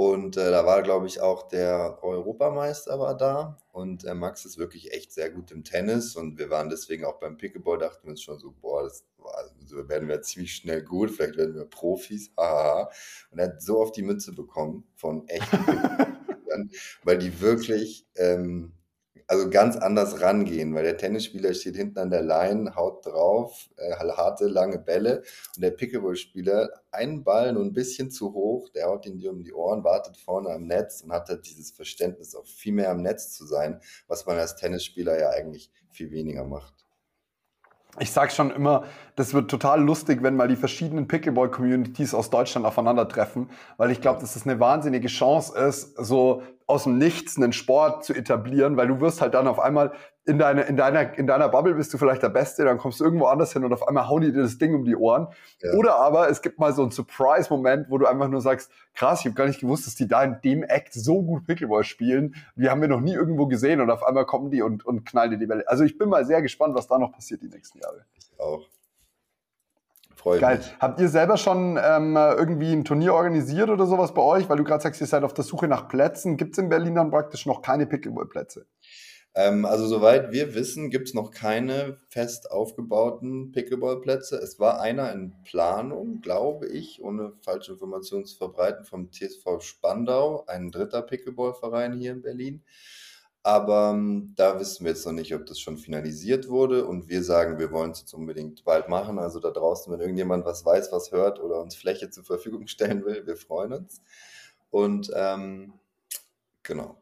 Und 0.00 0.38
äh, 0.38 0.50
da 0.50 0.64
war, 0.64 0.82
glaube 0.82 1.06
ich, 1.08 1.20
auch 1.20 1.46
der 1.46 1.98
Europameister 2.02 2.98
war 2.98 3.14
da. 3.14 3.58
Und 3.70 4.02
äh, 4.04 4.14
Max 4.14 4.46
ist 4.46 4.56
wirklich 4.56 4.94
echt 4.94 5.12
sehr 5.12 5.28
gut 5.28 5.50
im 5.50 5.62
Tennis. 5.62 6.16
Und 6.16 6.38
wir 6.38 6.48
waren 6.48 6.70
deswegen 6.70 7.04
auch 7.04 7.20
beim 7.20 7.36
Pickleball, 7.36 7.76
dachten 7.76 8.04
wir 8.04 8.12
uns 8.12 8.22
schon 8.22 8.38
so, 8.38 8.50
boah, 8.62 8.82
das 8.82 9.04
also 9.34 9.90
werden 9.90 10.08
wir 10.08 10.22
ziemlich 10.22 10.54
schnell 10.54 10.82
gut, 10.82 11.10
vielleicht 11.10 11.36
werden 11.36 11.54
wir 11.54 11.66
Profis. 11.66 12.32
Haha. 12.34 12.88
Und 13.30 13.40
er 13.40 13.48
hat 13.48 13.60
so 13.60 13.82
auf 13.82 13.92
die 13.92 14.00
Mütze 14.00 14.32
bekommen 14.32 14.84
von 14.94 15.28
echten 15.28 15.66
weil 17.04 17.18
die 17.18 17.38
wirklich 17.42 18.06
ähm, 18.16 18.72
also 19.30 19.48
ganz 19.48 19.76
anders 19.76 20.20
rangehen, 20.20 20.74
weil 20.74 20.82
der 20.82 20.96
Tennisspieler 20.96 21.54
steht 21.54 21.76
hinten 21.76 22.00
an 22.00 22.10
der 22.10 22.22
Line, 22.22 22.74
haut 22.74 23.06
drauf, 23.06 23.70
äh, 23.76 23.92
harte, 23.92 24.48
lange 24.48 24.80
Bälle 24.80 25.22
und 25.54 25.62
der 25.62 25.70
Pickleball-Spieler 25.70 26.68
einen 26.90 27.22
Ball 27.22 27.52
nur 27.52 27.62
ein 27.62 27.72
bisschen 27.72 28.10
zu 28.10 28.34
hoch, 28.34 28.70
der 28.70 28.88
haut 28.88 29.06
ihn 29.06 29.18
dir 29.18 29.30
um 29.30 29.44
die 29.44 29.52
Ohren, 29.52 29.84
wartet 29.84 30.16
vorne 30.16 30.50
am 30.50 30.66
Netz 30.66 31.02
und 31.02 31.12
hat 31.12 31.28
halt 31.28 31.46
dieses 31.46 31.70
Verständnis, 31.70 32.34
auch 32.34 32.44
viel 32.44 32.72
mehr 32.72 32.90
am 32.90 33.02
Netz 33.02 33.32
zu 33.32 33.46
sein, 33.46 33.80
was 34.08 34.26
man 34.26 34.36
als 34.36 34.56
Tennisspieler 34.56 35.16
ja 35.16 35.30
eigentlich 35.30 35.70
viel 35.92 36.10
weniger 36.10 36.44
macht. 36.44 36.74
Ich 38.00 38.10
sage 38.10 38.32
schon 38.32 38.50
immer, 38.50 38.84
das 39.14 39.32
wird 39.32 39.48
total 39.48 39.80
lustig, 39.80 40.24
wenn 40.24 40.34
mal 40.34 40.48
die 40.48 40.56
verschiedenen 40.56 41.06
Pickleball-Communities 41.06 42.14
aus 42.14 42.30
Deutschland 42.30 42.66
aufeinandertreffen, 42.66 43.48
weil 43.76 43.92
ich 43.92 44.00
glaube, 44.00 44.20
dass 44.20 44.34
das 44.34 44.44
eine 44.44 44.58
wahnsinnige 44.58 45.08
Chance 45.08 45.56
ist, 45.56 45.96
so 45.96 46.42
aus 46.70 46.84
dem 46.84 46.98
Nichts 46.98 47.36
einen 47.36 47.52
Sport 47.52 48.04
zu 48.04 48.14
etablieren, 48.14 48.76
weil 48.76 48.88
du 48.88 49.00
wirst 49.00 49.20
halt 49.20 49.34
dann 49.34 49.46
auf 49.46 49.58
einmal 49.58 49.92
in, 50.26 50.38
deine, 50.38 50.62
in, 50.62 50.76
deiner, 50.76 51.18
in 51.18 51.26
deiner 51.26 51.48
Bubble 51.48 51.74
bist 51.74 51.92
du 51.92 51.98
vielleicht 51.98 52.22
der 52.22 52.28
Beste, 52.28 52.64
dann 52.64 52.78
kommst 52.78 53.00
du 53.00 53.04
irgendwo 53.04 53.26
anders 53.26 53.52
hin 53.52 53.64
und 53.64 53.72
auf 53.72 53.88
einmal 53.88 54.08
hauen 54.08 54.22
die 54.22 54.32
dir 54.32 54.42
das 54.42 54.58
Ding 54.58 54.74
um 54.74 54.84
die 54.84 54.94
Ohren. 54.94 55.28
Ja. 55.60 55.72
Oder 55.72 55.96
aber 55.96 56.30
es 56.30 56.42
gibt 56.42 56.58
mal 56.58 56.72
so 56.72 56.82
einen 56.82 56.90
Surprise-Moment, 56.90 57.90
wo 57.90 57.98
du 57.98 58.06
einfach 58.06 58.28
nur 58.28 58.40
sagst, 58.40 58.70
krass, 58.94 59.20
ich 59.20 59.26
habe 59.26 59.34
gar 59.34 59.46
nicht 59.46 59.60
gewusst, 59.60 59.86
dass 59.86 59.94
die 59.94 60.06
da 60.06 60.22
in 60.22 60.36
dem 60.44 60.62
Act 60.62 60.92
so 60.94 61.22
gut 61.22 61.46
Pickleball 61.46 61.84
spielen. 61.84 62.34
Die 62.54 62.68
haben 62.68 62.80
wir 62.80 62.88
noch 62.88 63.00
nie 63.00 63.14
irgendwo 63.14 63.46
gesehen 63.46 63.80
und 63.80 63.90
auf 63.90 64.04
einmal 64.04 64.26
kommen 64.26 64.50
die 64.50 64.62
und, 64.62 64.84
und 64.86 65.04
knallen 65.04 65.32
dir 65.32 65.38
die 65.38 65.48
Welle. 65.48 65.66
Also 65.66 65.84
ich 65.84 65.98
bin 65.98 66.08
mal 66.08 66.24
sehr 66.24 66.42
gespannt, 66.42 66.74
was 66.74 66.86
da 66.86 66.98
noch 66.98 67.12
passiert 67.12 67.42
die 67.42 67.48
nächsten 67.48 67.78
Jahre. 67.78 68.04
Ich 68.16 68.38
auch. 68.38 68.66
Freue 70.20 70.38
Geil. 70.38 70.58
Mich. 70.58 70.76
Habt 70.78 71.00
ihr 71.00 71.08
selber 71.08 71.38
schon 71.38 71.78
ähm, 71.82 72.14
irgendwie 72.14 72.72
ein 72.72 72.84
Turnier 72.84 73.14
organisiert 73.14 73.70
oder 73.70 73.86
sowas 73.86 74.12
bei 74.12 74.20
euch? 74.20 74.50
Weil 74.50 74.58
du 74.58 74.64
gerade 74.64 74.82
sagst, 74.82 75.00
ihr 75.00 75.06
seid 75.06 75.24
auf 75.24 75.32
der 75.32 75.44
Suche 75.44 75.66
nach 75.66 75.88
Plätzen. 75.88 76.36
Gibt 76.36 76.52
es 76.52 76.58
in 76.58 76.68
Berlin 76.68 76.94
dann 76.94 77.10
praktisch 77.10 77.46
noch 77.46 77.62
keine 77.62 77.86
Pickleball-Plätze? 77.86 78.66
Ähm, 79.34 79.64
also 79.64 79.86
soweit 79.86 80.30
wir 80.30 80.54
wissen, 80.54 80.90
gibt 80.90 81.08
es 81.08 81.14
noch 81.14 81.30
keine 81.30 81.96
fest 82.10 82.50
aufgebauten 82.50 83.50
Pickleball-Plätze. 83.52 84.36
Es 84.36 84.60
war 84.60 84.82
einer 84.82 85.10
in 85.10 85.32
Planung, 85.42 86.20
glaube 86.20 86.66
ich, 86.66 87.02
ohne 87.02 87.32
falsche 87.42 87.72
Informationen 87.72 88.26
zu 88.26 88.36
verbreiten, 88.36 88.84
vom 88.84 89.10
TSV 89.10 89.60
Spandau, 89.60 90.44
ein 90.46 90.70
dritter 90.70 91.00
Pickleball-Verein 91.00 91.94
hier 91.94 92.12
in 92.12 92.20
Berlin. 92.20 92.62
Aber 93.42 93.92
ähm, 93.94 94.34
da 94.36 94.60
wissen 94.60 94.84
wir 94.84 94.92
jetzt 94.92 95.06
noch 95.06 95.12
nicht, 95.12 95.34
ob 95.34 95.46
das 95.46 95.58
schon 95.58 95.78
finalisiert 95.78 96.48
wurde. 96.48 96.84
Und 96.84 97.08
wir 97.08 97.24
sagen, 97.24 97.58
wir 97.58 97.72
wollen 97.72 97.92
es 97.92 98.00
jetzt 98.00 98.12
unbedingt 98.12 98.64
bald 98.64 98.88
machen. 98.88 99.18
Also 99.18 99.40
da 99.40 99.50
draußen, 99.50 99.90
wenn 99.92 100.00
irgendjemand 100.00 100.44
was 100.44 100.64
weiß, 100.64 100.92
was 100.92 101.10
hört 101.10 101.40
oder 101.40 101.60
uns 101.60 101.74
Fläche 101.74 102.10
zur 102.10 102.24
Verfügung 102.24 102.66
stellen 102.66 103.04
will, 103.04 103.26
wir 103.26 103.36
freuen 103.36 103.72
uns. 103.72 104.02
Und 104.70 105.10
ähm, 105.14 105.72
genau. 106.62 107.00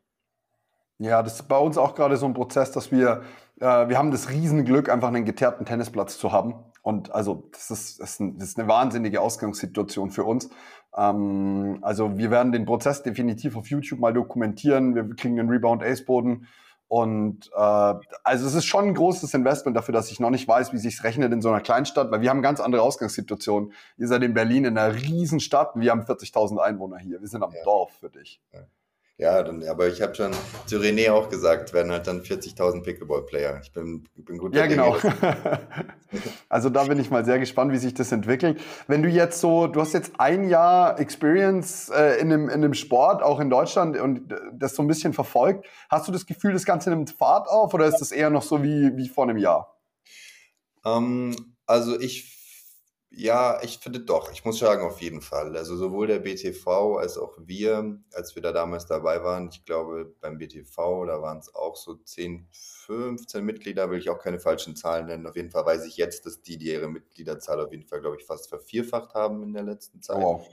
Ja, 0.99 1.23
das 1.23 1.35
ist 1.35 1.49
bei 1.49 1.59
uns 1.59 1.77
auch 1.77 1.95
gerade 1.95 2.17
so 2.17 2.27
ein 2.27 2.35
Prozess, 2.35 2.73
dass 2.73 2.91
wir, 2.91 3.23
äh, 3.61 3.89
wir 3.89 3.99
haben 3.99 4.11
das 4.11 4.31
Riesenglück, 4.31 4.89
einfach 4.89 5.09
einen 5.09 5.25
geteerten 5.25 5.65
Tennisplatz 5.65 6.19
zu 6.19 6.33
haben. 6.33 6.55
Und 6.89 7.15
also 7.15 7.51
das 7.53 7.71
ist, 7.71 8.01
das 8.01 8.13
ist, 8.13 8.21
ein, 8.21 8.39
das 8.39 8.49
ist 8.49 8.59
eine 8.59 8.67
wahnsinnige 8.67 9.21
Ausgangssituation 9.21 10.11
für 10.11 10.25
uns. 10.25 10.49
Ähm, 10.97 11.81
also 11.83 12.17
wir 12.17 12.31
werden 12.31 12.51
den 12.51 12.65
Prozess 12.65 13.03
definitiv 13.03 13.59
auf 13.59 13.69
YouTube 13.69 14.01
mal 14.01 14.15
dokumentieren. 14.15 14.95
Wir 14.95 15.05
kriegen 15.15 15.37
den 15.37 15.51
Rebound 15.51 15.83
Ace 15.83 16.07
Boden. 16.07 16.49
Und 16.87 17.51
äh, 17.55 17.95
also 18.25 18.47
es 18.47 18.55
ist 18.55 18.65
schon 18.65 18.87
ein 18.87 18.95
großes 18.95 19.35
Investment 19.35 19.77
dafür, 19.77 19.93
dass 19.93 20.11
ich 20.11 20.19
noch 20.19 20.31
nicht 20.31 20.49
weiß, 20.49 20.73
wie 20.73 20.79
sich 20.79 21.05
rechnet 21.05 21.31
in 21.31 21.43
so 21.43 21.51
einer 21.51 21.61
Kleinstadt, 21.61 22.11
weil 22.11 22.23
wir 22.23 22.31
haben 22.31 22.41
ganz 22.41 22.59
andere 22.59 22.81
Ausgangssituationen. 22.81 23.75
Ihr 23.99 24.09
seid 24.09 24.23
in 24.23 24.33
Berlin 24.33 24.65
in 24.65 24.79
einer 24.79 24.95
Riesenstadt 24.95 25.75
und 25.75 25.83
wir 25.83 25.91
haben 25.91 26.05
40.000 26.05 26.57
Einwohner 26.57 26.97
hier. 26.97 27.21
Wir 27.21 27.29
sind 27.29 27.43
am 27.43 27.53
ja. 27.53 27.65
Dorf 27.65 27.99
für 28.01 28.09
dich. 28.09 28.41
Ja. 28.55 28.61
Ja, 29.21 29.43
dann, 29.43 29.65
aber 29.65 29.89
ich 29.89 30.01
habe 30.01 30.15
schon 30.15 30.31
zu 30.67 30.77
René 30.77 31.11
auch 31.11 31.29
gesagt, 31.29 31.73
werden 31.73 31.91
halt 31.91 32.07
dann 32.07 32.23
40.000 32.23 32.85
Pickleball-Player. 32.85 33.59
Ich 33.61 33.73
bin, 33.73 34.05
bin 34.15 34.39
gut. 34.39 34.55
Ja, 34.55 34.67
genau. 34.67 34.97
also 36.49 36.71
da 36.71 36.85
bin 36.85 37.01
ich 37.01 37.11
mal 37.11 37.25
sehr 37.25 37.41
gespannt, 37.41 37.73
wie 37.73 37.79
sich 37.79 37.95
das 37.95 38.13
entwickelt. 38.13 38.61
Wenn 38.87 39.03
du 39.03 39.09
jetzt 39.09 39.41
so, 39.41 39.67
du 39.67 39.81
hast 39.81 39.93
jetzt 39.93 40.13
ein 40.19 40.49
Jahr 40.49 41.01
Experience 41.01 41.89
äh, 41.89 42.21
in, 42.21 42.31
dem, 42.31 42.49
in 42.49 42.63
dem 42.63 42.75
Sport, 42.75 43.25
auch 43.25 43.41
in 43.41 43.51
Deutschland, 43.51 43.99
und 43.99 44.33
das 44.53 44.77
so 44.77 44.85
ein 44.85 44.87
bisschen 44.87 45.13
verfolgt. 45.13 45.67
Hast 45.91 46.07
du 46.07 46.13
das 46.13 46.25
Gefühl, 46.25 46.53
das 46.53 46.65
Ganze 46.65 46.91
nimmt 46.91 47.11
Fahrt 47.11 47.49
auf 47.49 47.75
oder 47.75 47.87
ist 47.87 47.99
das 47.99 48.13
eher 48.13 48.31
noch 48.31 48.43
so 48.43 48.63
wie, 48.63 48.97
wie 48.97 49.09
vor 49.09 49.25
einem 49.25 49.39
Jahr? 49.39 49.81
Ähm, 50.87 51.35
also 51.67 51.99
ich 51.99 52.38
Ja, 53.11 53.59
ich 53.63 53.79
finde 53.79 54.01
doch. 54.01 54.31
Ich 54.33 54.45
muss 54.45 54.59
sagen, 54.59 54.83
auf 54.87 55.01
jeden 55.01 55.23
Fall. 55.23 55.57
Also 55.57 55.77
sowohl 55.77 56.07
der 56.07 56.19
BTV 56.19 56.99
als 56.99 57.17
auch 57.17 57.39
wir, 57.39 57.99
als 58.13 58.35
wir 58.35 58.43
da 58.43 58.53
damals 58.53 58.87
dabei 58.87 59.25
waren, 59.25 59.49
ich 59.51 59.65
glaube 59.65 60.15
beim 60.21 60.37
BTV, 60.37 61.07
da 61.07 61.23
waren 61.23 61.39
es 61.39 61.55
auch 61.55 61.75
so 61.75 61.95
10, 61.95 62.47
15 62.53 63.45
Mitglieder, 63.45 63.91
will 63.91 63.99
ich 63.99 64.11
auch 64.11 64.19
keine 64.19 64.39
falschen 64.39 64.77
Zahlen 64.77 65.07
nennen. 65.07 65.27
Auf 65.27 65.37
jeden 65.37 65.51
Fall 65.51 65.65
weiß 65.65 65.87
ich 65.87 65.97
jetzt, 65.97 66.27
dass 66.27 66.43
die, 66.43 66.59
die 66.59 66.69
ihre 66.69 66.89
Mitgliederzahl 66.89 67.61
auf 67.61 67.73
jeden 67.73 67.87
Fall, 67.87 68.01
glaube 68.03 68.17
ich, 68.21 68.27
fast 68.27 68.49
vervierfacht 68.51 69.15
haben 69.15 69.43
in 69.43 69.55
der 69.55 69.63
letzten 69.65 70.03
Zeit. 70.03 70.23
Wow. 70.23 70.47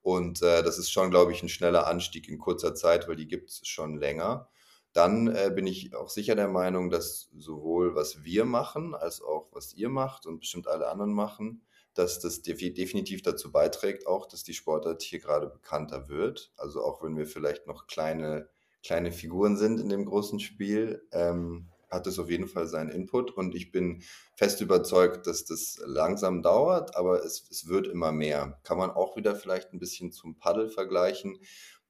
Und 0.00 0.40
äh, 0.40 0.62
das 0.62 0.78
ist 0.78 0.90
schon, 0.90 1.10
glaube 1.10 1.32
ich, 1.32 1.42
ein 1.42 1.48
schneller 1.48 1.86
Anstieg 1.86 2.28
in 2.28 2.38
kurzer 2.38 2.74
Zeit, 2.74 3.06
weil 3.06 3.16
die 3.16 3.28
gibt 3.28 3.50
es 3.50 3.66
schon 3.66 3.98
länger 3.98 4.48
dann 4.96 5.26
äh, 5.26 5.52
bin 5.54 5.66
ich 5.66 5.94
auch 5.94 6.08
sicher 6.08 6.34
der 6.34 6.48
Meinung, 6.48 6.88
dass 6.88 7.28
sowohl 7.36 7.94
was 7.94 8.24
wir 8.24 8.46
machen, 8.46 8.94
als 8.94 9.20
auch 9.20 9.48
was 9.52 9.74
ihr 9.74 9.90
macht 9.90 10.24
und 10.24 10.40
bestimmt 10.40 10.68
alle 10.68 10.88
anderen 10.88 11.12
machen, 11.12 11.65
dass 11.96 12.20
das 12.20 12.42
definitiv 12.42 13.22
dazu 13.22 13.50
beiträgt, 13.52 14.06
auch 14.06 14.26
dass 14.26 14.42
die 14.42 14.54
Sportart 14.54 15.02
hier 15.02 15.18
gerade 15.18 15.46
bekannter 15.48 16.08
wird. 16.08 16.52
Also 16.56 16.82
auch 16.82 17.02
wenn 17.02 17.16
wir 17.16 17.26
vielleicht 17.26 17.66
noch 17.66 17.86
kleine, 17.86 18.48
kleine 18.84 19.12
Figuren 19.12 19.56
sind 19.56 19.80
in 19.80 19.88
dem 19.88 20.04
großen 20.04 20.40
Spiel, 20.40 21.02
ähm, 21.12 21.68
hat 21.90 22.06
es 22.08 22.18
auf 22.18 22.28
jeden 22.28 22.48
Fall 22.48 22.66
seinen 22.66 22.90
Input 22.90 23.30
und 23.30 23.54
ich 23.54 23.70
bin 23.70 24.02
fest 24.34 24.60
überzeugt, 24.60 25.26
dass 25.28 25.44
das 25.44 25.80
langsam 25.84 26.42
dauert, 26.42 26.96
aber 26.96 27.24
es, 27.24 27.48
es 27.48 27.68
wird 27.68 27.86
immer 27.86 28.10
mehr. 28.10 28.58
Kann 28.64 28.76
man 28.76 28.90
auch 28.90 29.16
wieder 29.16 29.36
vielleicht 29.36 29.72
ein 29.72 29.78
bisschen 29.78 30.10
zum 30.10 30.36
Paddel 30.36 30.68
vergleichen 30.68 31.38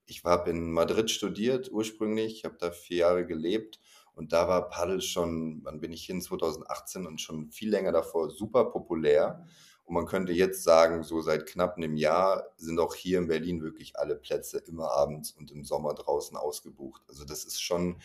ich 0.07 0.25
habe 0.25 0.51
in 0.51 0.73
Madrid 0.73 1.11
studiert 1.11 1.71
ursprünglich, 1.71 2.39
ich 2.39 2.45
habe 2.45 2.57
da 2.59 2.71
vier 2.71 2.99
Jahre 2.99 3.27
gelebt 3.27 3.81
und 4.15 4.33
da 4.33 4.49
war 4.49 4.69
Paddel 4.71 5.01
schon, 5.03 5.61
wann 5.65 5.81
bin 5.81 5.93
ich 5.93 6.07
hin, 6.07 6.23
2018 6.23 7.07
und 7.07 7.21
schon 7.21 7.51
viel 7.51 7.71
länger 7.71 7.93
davor 7.93 8.31
super 8.31 8.67
populär. 8.67 9.45
Und 9.87 9.95
man 9.95 10.07
könnte 10.07 10.33
jetzt 10.33 10.65
sagen, 10.65 11.05
so 11.05 11.21
seit 11.21 11.47
knapp 11.47 11.77
einem 11.77 11.97
Jahr 11.97 12.49
sind 12.57 12.81
auch 12.81 12.97
hier 12.97 13.19
in 13.19 13.29
Berlin 13.29 13.63
wirklich 13.63 13.97
alle 13.97 14.17
Plätze 14.17 14.59
immer 14.59 14.91
abends 14.91 15.31
und 15.31 15.53
im 15.53 15.65
Sommer 15.65 15.95
draußen 15.95 16.37
ausgebucht. 16.37 17.03
Also 17.09 17.25
das 17.25 17.45
ist 17.45 17.63
schon, 17.63 18.01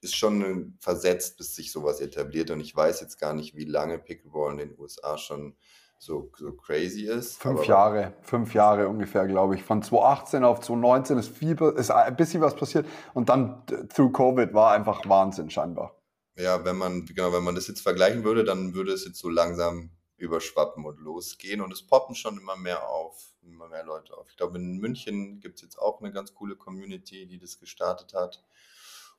ist 0.00 0.16
schon 0.16 0.78
versetzt, 0.80 1.36
bis 1.36 1.54
sich 1.54 1.70
sowas 1.70 2.00
etabliert. 2.00 2.50
Und 2.50 2.60
ich 2.60 2.74
weiß 2.74 3.02
jetzt 3.02 3.20
gar 3.20 3.34
nicht, 3.34 3.54
wie 3.54 3.66
lange 3.66 3.98
Pickleball 3.98 4.52
in 4.52 4.58
den 4.58 4.78
USA 4.78 5.18
schon 5.18 5.54
so, 5.98 6.30
so 6.34 6.52
crazy 6.52 7.02
ist. 7.02 7.42
Fünf 7.42 7.66
Jahre, 7.66 8.14
fünf 8.22 8.54
Jahre 8.54 8.88
ungefähr, 8.88 9.26
glaube 9.26 9.56
ich. 9.56 9.62
Von 9.62 9.82
2018 9.82 10.44
auf 10.44 10.60
2019 10.60 11.18
ist, 11.18 11.28
viel, 11.28 11.56
ist 11.76 11.90
ein 11.90 12.16
bisschen 12.16 12.40
was 12.40 12.56
passiert 12.56 12.86
und 13.12 13.28
dann 13.28 13.66
through 13.94 14.12
Covid 14.12 14.54
war 14.54 14.72
einfach 14.72 15.06
Wahnsinn 15.06 15.50
scheinbar. 15.50 15.94
Ja, 16.36 16.64
wenn 16.64 16.76
man, 16.76 17.04
genau, 17.04 17.32
wenn 17.32 17.42
man 17.42 17.56
das 17.56 17.66
jetzt 17.66 17.82
vergleichen 17.82 18.24
würde, 18.24 18.44
dann 18.44 18.72
würde 18.72 18.92
es 18.92 19.04
jetzt 19.04 19.18
so 19.18 19.28
langsam 19.28 19.90
überschwappen 20.18 20.84
und 20.84 20.98
losgehen 21.00 21.60
und 21.60 21.72
es 21.72 21.82
poppen 21.82 22.14
schon 22.14 22.36
immer 22.36 22.56
mehr 22.56 22.88
auf, 22.88 23.32
immer 23.42 23.68
mehr 23.68 23.84
Leute 23.84 24.16
auf. 24.16 24.28
Ich 24.30 24.36
glaube, 24.36 24.58
in 24.58 24.78
München 24.78 25.40
gibt 25.40 25.56
es 25.56 25.62
jetzt 25.62 25.78
auch 25.78 26.00
eine 26.00 26.12
ganz 26.12 26.34
coole 26.34 26.56
Community, 26.56 27.26
die 27.26 27.38
das 27.38 27.58
gestartet 27.58 28.14
hat 28.14 28.44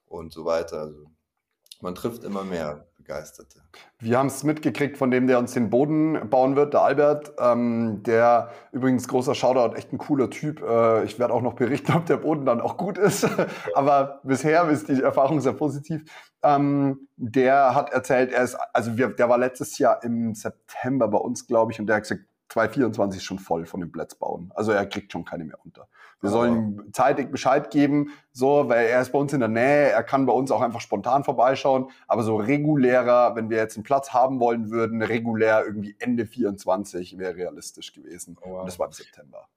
und 0.05 0.33
so 0.33 0.45
weiter. 0.45 0.81
Also 0.81 1.09
man 1.81 1.95
trifft 1.95 2.23
immer 2.23 2.43
mehr 2.43 2.85
Begeisterte. 3.09 3.61
Wir 3.97 4.19
haben 4.19 4.27
es 4.27 4.43
mitgekriegt 4.43 4.97
von 4.97 5.09
dem, 5.09 5.25
der 5.25 5.39
uns 5.39 5.53
den 5.53 5.71
Boden 5.71 6.29
bauen 6.29 6.55
wird, 6.55 6.73
der 6.73 6.81
Albert. 6.81 7.33
Ähm, 7.39 8.03
der 8.03 8.51
übrigens 8.71 9.07
großer 9.07 9.33
Shoutout, 9.33 9.75
echt 9.75 9.91
ein 9.91 9.97
cooler 9.97 10.29
Typ. 10.29 10.61
Äh, 10.61 11.05
ich 11.05 11.17
werde 11.17 11.33
auch 11.33 11.41
noch 11.41 11.53
berichten, 11.53 11.91
ob 11.95 12.05
der 12.05 12.17
Boden 12.17 12.45
dann 12.45 12.61
auch 12.61 12.77
gut 12.77 12.99
ist. 12.99 13.27
Aber 13.73 14.21
bisher 14.23 14.69
ist 14.69 14.89
die 14.89 15.01
Erfahrung 15.01 15.41
sehr 15.41 15.53
positiv. 15.53 16.03
Ähm, 16.43 17.07
der 17.15 17.73
hat 17.73 17.91
erzählt, 17.91 18.31
er 18.31 18.43
ist, 18.43 18.55
also 18.73 18.95
wir, 18.95 19.09
der 19.09 19.27
war 19.27 19.39
letztes 19.39 19.77
Jahr 19.79 20.03
im 20.03 20.35
September 20.35 21.07
bei 21.07 21.17
uns, 21.17 21.47
glaube 21.47 21.71
ich, 21.71 21.79
und 21.79 21.87
der 21.87 21.97
hat 21.97 22.03
gesagt, 22.03 22.21
2024 22.49 23.19
ist 23.19 23.25
schon 23.25 23.39
voll 23.39 23.65
von 23.65 23.79
den 23.79 23.91
Plätz 23.91 24.15
bauen. 24.15 24.51
Also 24.55 24.71
er 24.71 24.85
kriegt 24.85 25.11
schon 25.11 25.23
keine 25.23 25.45
mehr 25.45 25.59
unter. 25.63 25.87
Wir 26.21 26.29
sollen 26.29 26.73
ihm 26.73 26.93
zeitig 26.93 27.31
Bescheid 27.31 27.71
geben, 27.71 28.11
so, 28.33 28.67
weil 28.67 28.87
er 28.87 29.01
ist 29.01 29.11
bei 29.11 29.19
uns 29.19 29.31
in 29.31 29.39
der 29.39 29.47
Nähe, 29.47 29.89
er 29.89 30.03
kann 30.03 30.25
bei 30.25 30.33
uns 30.33 30.51
auch 30.51 30.61
einfach 30.61 30.81
spontan 30.81 31.23
vorbeischauen, 31.23 31.89
aber 32.07 32.23
so 32.23 32.35
regulärer, 32.35 33.35
wenn 33.35 33.49
wir 33.49 33.57
jetzt 33.57 33.77
einen 33.77 33.83
Platz 33.83 34.11
haben 34.11 34.39
wollen 34.39 34.69
würden, 34.69 35.01
regulär 35.01 35.63
irgendwie 35.65 35.95
Ende 35.99 36.25
24 36.25 37.17
wäre 37.17 37.35
realistisch 37.35 37.93
gewesen. 37.93 38.37
Oh, 38.41 38.49
wow. 38.49 38.59
Und 38.61 38.65
das 38.67 38.77
war 38.79 38.87
im 38.87 38.93
September. 38.93 39.47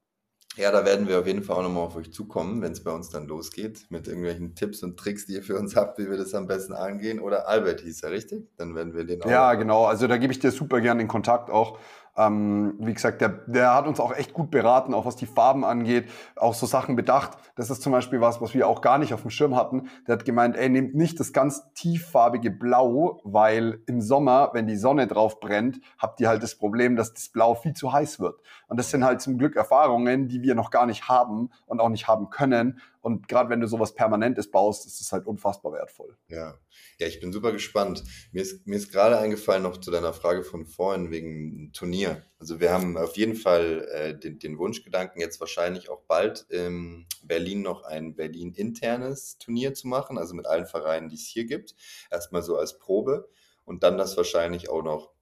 Ja, 0.55 0.71
da 0.71 0.85
werden 0.85 1.07
wir 1.07 1.19
auf 1.19 1.25
jeden 1.25 1.41
Fall 1.41 1.57
auch 1.57 1.63
nochmal 1.63 1.83
auf 1.83 1.95
euch 1.95 2.13
zukommen, 2.13 2.61
wenn 2.61 2.73
es 2.73 2.83
bei 2.83 2.91
uns 2.91 3.09
dann 3.09 3.27
losgeht, 3.27 3.87
mit 3.89 4.07
irgendwelchen 4.07 4.53
Tipps 4.53 4.83
und 4.83 4.97
Tricks, 4.97 5.25
die 5.25 5.33
ihr 5.33 5.41
für 5.41 5.57
uns 5.57 5.75
habt, 5.75 5.97
wie 5.97 6.07
wir 6.07 6.17
das 6.17 6.35
am 6.35 6.45
besten 6.45 6.73
angehen. 6.73 7.19
Oder 7.19 7.47
Albert 7.47 7.81
hieß 7.81 8.03
er, 8.03 8.11
richtig? 8.11 8.47
Dann 8.57 8.75
werden 8.75 8.93
wir 8.93 9.03
den 9.03 9.23
auch. 9.23 9.29
Ja, 9.29 9.55
genau. 9.55 9.85
Also 9.85 10.05
da 10.05 10.17
gebe 10.17 10.31
ich 10.31 10.39
dir 10.39 10.51
super 10.51 10.79
gerne 10.79 11.01
den 11.01 11.07
Kontakt 11.07 11.49
auch. 11.49 11.79
Ähm, 12.15 12.75
wie 12.79 12.93
gesagt, 12.93 13.21
der, 13.21 13.29
der 13.47 13.73
hat 13.73 13.87
uns 13.87 13.99
auch 13.99 14.15
echt 14.15 14.33
gut 14.33 14.51
beraten, 14.51 14.93
auch 14.93 15.05
was 15.05 15.15
die 15.15 15.25
Farben 15.25 15.65
angeht, 15.65 16.09
auch 16.35 16.53
so 16.53 16.65
Sachen 16.65 16.95
bedacht. 16.95 17.37
Das 17.55 17.69
ist 17.69 17.81
zum 17.81 17.91
Beispiel 17.91 18.21
was, 18.21 18.39
was 18.39 18.53
wir 18.53 18.67
auch 18.67 18.81
gar 18.81 18.99
nicht 18.99 19.13
auf 19.13 19.21
dem 19.21 19.31
Schirm 19.31 19.55
hatten. 19.55 19.89
Der 20.07 20.13
hat 20.13 20.25
gemeint, 20.25 20.55
ey, 20.55 20.69
nehmt 20.69 20.93
nicht 20.93 21.19
das 21.19 21.33
ganz 21.33 21.63
tieffarbige 21.73 22.51
Blau, 22.51 23.21
weil 23.23 23.81
im 23.87 24.01
Sommer, 24.01 24.51
wenn 24.53 24.67
die 24.67 24.77
Sonne 24.77 25.07
drauf 25.07 25.39
brennt, 25.39 25.79
habt 25.97 26.19
ihr 26.21 26.27
halt 26.27 26.43
das 26.43 26.55
Problem, 26.55 26.95
dass 26.95 27.13
das 27.13 27.29
Blau 27.29 27.55
viel 27.55 27.73
zu 27.73 27.91
heiß 27.91 28.19
wird. 28.19 28.39
Und 28.67 28.77
das 28.77 28.91
sind 28.91 29.03
halt 29.03 29.21
zum 29.21 29.37
Glück 29.37 29.55
Erfahrungen, 29.55 30.27
die 30.27 30.41
wir 30.43 30.55
noch 30.55 30.69
gar 30.69 30.85
nicht 30.85 31.07
haben 31.07 31.49
und 31.65 31.79
auch 31.79 31.89
nicht 31.89 32.07
haben 32.07 32.29
können. 32.29 32.79
Und 33.03 33.27
gerade 33.27 33.49
wenn 33.49 33.59
du 33.59 33.67
sowas 33.67 33.93
Permanentes 33.95 34.49
baust, 34.49 34.85
ist 34.85 35.01
es 35.01 35.11
halt 35.11 35.27
unfassbar 35.27 35.73
wertvoll. 35.73 36.15
Ja. 36.29 36.57
ja, 36.99 37.07
ich 37.07 37.19
bin 37.19 37.33
super 37.33 37.51
gespannt. 37.51 38.01
Mir 38.31 38.41
ist, 38.41 38.65
mir 38.65 38.77
ist 38.77 38.93
gerade 38.93 39.17
eingefallen 39.17 39.61
noch 39.61 39.75
zu 39.75 39.91
deiner 39.91 40.13
Frage 40.13 40.45
von 40.45 40.65
vorhin 40.65 41.11
wegen 41.11 41.73
Turnier. 41.73 42.25
Also 42.39 42.61
wir 42.61 42.71
haben 42.71 42.95
auf 42.95 43.17
jeden 43.17 43.35
Fall 43.35 43.85
äh, 43.91 44.17
den, 44.17 44.39
den 44.39 44.57
Wunschgedanken, 44.57 45.19
jetzt 45.19 45.41
wahrscheinlich 45.41 45.89
auch 45.89 46.03
bald 46.03 46.45
in 46.49 47.05
Berlin 47.23 47.61
noch 47.61 47.83
ein 47.83 48.15
Berlin-internes 48.15 49.37
Turnier 49.37 49.73
zu 49.73 49.89
machen, 49.89 50.17
also 50.17 50.33
mit 50.33 50.47
allen 50.47 50.65
Vereinen, 50.65 51.09
die 51.09 51.15
es 51.15 51.25
hier 51.27 51.43
gibt. 51.43 51.75
Erstmal 52.09 52.41
so 52.41 52.55
als 52.55 52.79
Probe 52.79 53.27
und 53.65 53.83
dann 53.83 53.97
das 53.97 54.15
wahrscheinlich 54.15 54.69
auch 54.69 54.81
noch 54.81 55.12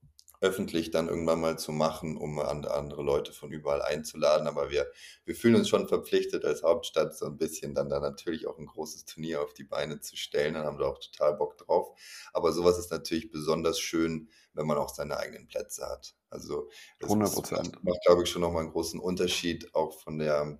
öffentlich 0.42 0.90
dann 0.90 1.08
irgendwann 1.08 1.40
mal 1.40 1.56
zu 1.56 1.70
machen, 1.70 2.16
um 2.16 2.40
andere 2.40 3.02
Leute 3.02 3.32
von 3.32 3.52
überall 3.52 3.80
einzuladen. 3.80 4.48
Aber 4.48 4.70
wir, 4.70 4.90
wir 5.24 5.36
fühlen 5.36 5.54
uns 5.54 5.68
schon 5.68 5.86
verpflichtet, 5.86 6.44
als 6.44 6.64
Hauptstadt 6.64 7.16
so 7.16 7.26
ein 7.26 7.38
bisschen 7.38 7.74
dann 7.74 7.88
da 7.88 8.00
natürlich 8.00 8.48
auch 8.48 8.58
ein 8.58 8.66
großes 8.66 9.04
Turnier 9.04 9.40
auf 9.40 9.54
die 9.54 9.64
Beine 9.64 10.00
zu 10.00 10.16
stellen. 10.16 10.54
Dann 10.54 10.64
haben 10.64 10.78
wir 10.78 10.88
auch 10.88 10.98
total 10.98 11.34
Bock 11.34 11.56
drauf. 11.58 11.96
Aber 12.32 12.52
sowas 12.52 12.76
ist 12.76 12.90
natürlich 12.90 13.30
besonders 13.30 13.78
schön, 13.78 14.28
wenn 14.52 14.66
man 14.66 14.78
auch 14.78 14.88
seine 14.88 15.16
eigenen 15.16 15.46
Plätze 15.46 15.88
hat. 15.88 16.16
Also 16.28 16.68
das 16.98 17.08
100 17.08 17.32
Prozent. 17.32 17.84
macht, 17.84 18.04
glaube 18.04 18.24
ich, 18.24 18.28
schon 18.28 18.42
nochmal 18.42 18.62
einen 18.62 18.72
großen 18.72 18.98
Unterschied, 18.98 19.72
auch 19.74 20.00
von 20.00 20.18
der 20.18 20.58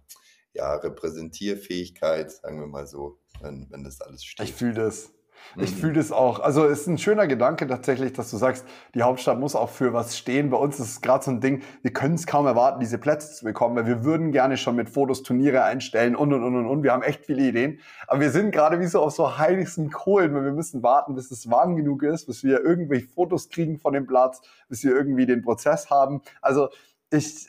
ja, 0.53 0.75
Repräsentierfähigkeit, 0.77 2.31
sagen 2.31 2.61
wir 2.61 2.69
mal 2.69 2.87
so, 2.87 3.19
wenn, 3.41 3.67
wenn 3.71 3.83
das 3.83 4.01
alles 4.01 4.25
steht. 4.25 4.49
Ich 4.49 4.55
fühle 4.55 4.75
das. 4.75 5.13
Ich 5.57 5.73
mhm. 5.73 5.77
fühle 5.77 5.93
das 5.95 6.13
auch. 6.13 6.41
Also 6.41 6.65
es 6.67 6.83
ist 6.83 6.87
ein 6.87 6.99
schöner 6.99 7.27
Gedanke 7.27 7.67
tatsächlich, 7.67 8.13
dass 8.13 8.31
du 8.31 8.37
sagst, 8.37 8.67
die 8.95 9.03
Hauptstadt 9.03 9.39
muss 9.39 9.55
auch 9.55 9.69
für 9.69 9.93
was 9.93 10.17
stehen. 10.17 10.51
Bei 10.51 10.57
uns 10.57 10.79
ist 10.81 10.89
es 10.89 11.01
gerade 11.01 11.25
so 11.25 11.31
ein 11.31 11.41
Ding, 11.41 11.63
wir 11.83 11.93
können 11.93 12.15
es 12.15 12.27
kaum 12.27 12.47
erwarten, 12.47 12.81
diese 12.81 12.99
Plätze 12.99 13.35
zu 13.35 13.45
bekommen, 13.45 13.77
weil 13.77 13.87
wir 13.87 14.05
würden 14.05 14.33
gerne 14.33 14.57
schon 14.57 14.77
mit 14.77 14.89
Fotos 14.89 15.23
Turniere 15.23 15.65
einstellen 15.65 16.17
und 16.17 16.33
und 16.33 16.43
und 16.43 16.57
und 16.57 16.67
und. 16.67 16.83
Wir 16.83 16.93
haben 16.93 17.03
echt 17.03 17.25
viele 17.25 17.43
Ideen. 17.43 17.81
Aber 18.07 18.21
wir 18.21 18.31
sind 18.31 18.53
gerade 18.53 18.81
wie 18.81 18.87
so 18.87 19.01
auf 19.01 19.13
so 19.13 19.39
heiligsten 19.39 19.91
Kohlen, 19.91 20.35
weil 20.35 20.45
wir 20.45 20.53
müssen 20.53 20.83
warten, 20.83 21.15
bis 21.15 21.31
es 21.31 21.51
warm 21.51 21.77
genug 21.77 22.03
ist, 22.03 22.27
bis 22.27 22.45
wir 22.45 22.65
irgendwelche 22.65 23.09
Fotos 23.09 23.49
kriegen 23.49 23.79
von 23.79 23.93
dem 23.93 24.07
Platz, 24.07 24.41
bis 24.69 24.85
wir 24.85 24.95
irgendwie 24.95 25.27
den 25.27 25.43
Prozess 25.43 25.91
haben. 25.91 26.23
Also 26.41 26.69
ich 27.13 27.49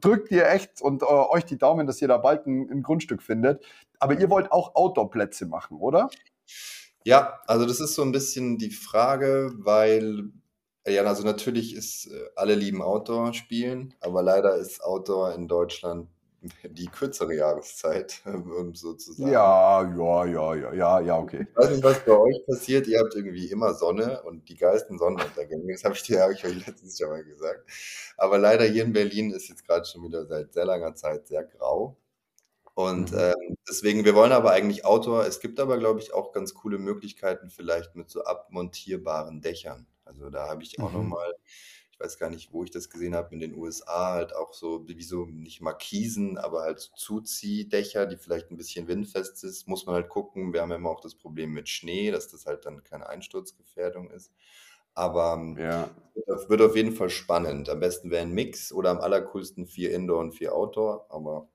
drücke 0.00 0.28
dir 0.28 0.48
echt 0.48 0.82
und 0.82 1.02
äh, 1.02 1.06
euch 1.06 1.44
die 1.44 1.58
Daumen, 1.58 1.86
dass 1.86 2.02
ihr 2.02 2.08
da 2.08 2.18
bald 2.18 2.46
ein, 2.46 2.70
ein 2.70 2.82
Grundstück 2.82 3.22
findet. 3.22 3.64
Aber 3.98 4.18
ihr 4.18 4.30
wollt 4.30 4.52
auch 4.52 4.74
Outdoor-Plätze 4.74 5.46
machen, 5.46 5.78
oder? 5.78 6.10
Ja, 7.04 7.40
also 7.46 7.66
das 7.66 7.80
ist 7.80 7.94
so 7.94 8.02
ein 8.02 8.12
bisschen 8.12 8.58
die 8.58 8.70
Frage, 8.70 9.52
weil 9.56 10.30
ja, 10.86 11.02
also 11.04 11.24
natürlich 11.24 11.74
ist 11.74 12.06
äh, 12.06 12.24
alle 12.36 12.54
lieben 12.54 12.82
Outdoor 12.82 13.34
spielen, 13.34 13.94
aber 14.00 14.22
leider 14.22 14.56
ist 14.56 14.82
Outdoor 14.82 15.34
in 15.34 15.46
Deutschland 15.46 16.08
die 16.64 16.86
kürzere 16.86 17.34
Jahreszeit, 17.34 18.22
sozusagen. 18.72 19.30
Ja, 19.30 19.82
ja, 19.82 20.24
ja, 20.24 20.54
ja, 20.54 20.72
ja, 20.72 21.00
ja, 21.00 21.18
okay. 21.18 21.46
Ich 21.50 21.56
weiß 21.56 21.70
nicht, 21.70 21.84
was 21.84 22.04
bei 22.04 22.12
euch 22.12 22.46
passiert. 22.46 22.86
Ihr 22.86 22.98
habt 22.98 23.14
irgendwie 23.14 23.46
immer 23.46 23.74
Sonne 23.74 24.22
und 24.22 24.48
die 24.48 24.56
geilsten 24.56 24.98
Sonnenuntergänge. 24.98 25.72
Das 25.72 25.84
habe 25.84 25.94
ich 25.94 26.02
dir, 26.02 26.22
habe 26.22 26.32
ich 26.32 26.44
euch 26.44 26.66
letztens 26.66 26.98
schon 26.98 27.10
mal 27.10 27.24
gesagt. 27.24 27.68
Aber 28.16 28.38
leider 28.38 28.64
hier 28.64 28.84
in 28.84 28.92
Berlin 28.92 29.32
ist 29.32 29.48
jetzt 29.48 29.66
gerade 29.66 29.84
schon 29.84 30.02
wieder 30.02 30.24
seit 30.26 30.52
sehr 30.54 30.64
langer 30.64 30.94
Zeit 30.94 31.28
sehr 31.28 31.44
grau. 31.44 31.96
Und 32.74 33.12
ähm, 33.12 33.56
deswegen, 33.68 34.04
wir 34.04 34.14
wollen 34.14 34.32
aber 34.32 34.52
eigentlich 34.52 34.84
Outdoor. 34.84 35.26
Es 35.26 35.40
gibt 35.40 35.60
aber, 35.60 35.78
glaube 35.78 36.00
ich, 36.00 36.14
auch 36.14 36.32
ganz 36.32 36.54
coole 36.54 36.78
Möglichkeiten, 36.78 37.50
vielleicht 37.50 37.96
mit 37.96 38.10
so 38.10 38.24
abmontierbaren 38.24 39.40
Dächern. 39.40 39.86
Also 40.04 40.30
da 40.30 40.48
habe 40.48 40.62
ich 40.62 40.80
auch 40.80 40.90
mhm. 40.90 40.98
nochmal, 40.98 41.32
ich 41.92 42.00
weiß 42.00 42.18
gar 42.18 42.30
nicht, 42.30 42.52
wo 42.52 42.64
ich 42.64 42.70
das 42.70 42.88
gesehen 42.88 43.14
habe, 43.14 43.34
in 43.34 43.40
den 43.40 43.54
USA 43.54 44.12
halt 44.12 44.34
auch 44.34 44.54
so, 44.54 44.86
wie 44.88 45.02
so, 45.02 45.26
nicht 45.26 45.60
Markisen, 45.60 46.38
aber 46.38 46.62
halt 46.62 46.80
so 46.80 46.90
Zuziehdächer, 46.96 48.06
die 48.06 48.16
vielleicht 48.16 48.50
ein 48.50 48.56
bisschen 48.56 48.88
windfest 48.88 49.44
ist. 49.44 49.68
Muss 49.68 49.86
man 49.86 49.96
halt 49.96 50.08
gucken. 50.08 50.52
Wir 50.52 50.62
haben 50.62 50.70
ja 50.70 50.76
immer 50.76 50.90
auch 50.90 51.00
das 51.00 51.14
Problem 51.14 51.52
mit 51.52 51.68
Schnee, 51.68 52.10
dass 52.10 52.28
das 52.28 52.46
halt 52.46 52.64
dann 52.66 52.82
keine 52.82 53.08
Einsturzgefährdung 53.08 54.10
ist. 54.10 54.32
Aber 54.94 55.34
ähm, 55.34 55.56
ja. 55.58 55.90
wird 56.48 56.62
auf 56.62 56.76
jeden 56.76 56.92
Fall 56.92 57.10
spannend. 57.10 57.68
Am 57.68 57.80
besten 57.80 58.10
wäre 58.10 58.22
ein 58.22 58.32
Mix 58.32 58.72
oder 58.72 58.90
am 58.90 59.00
allercoolsten 59.00 59.66
vier 59.66 59.92
Indoor 59.92 60.20
und 60.20 60.32
vier 60.32 60.54
Outdoor. 60.54 61.06
Aber 61.10 61.48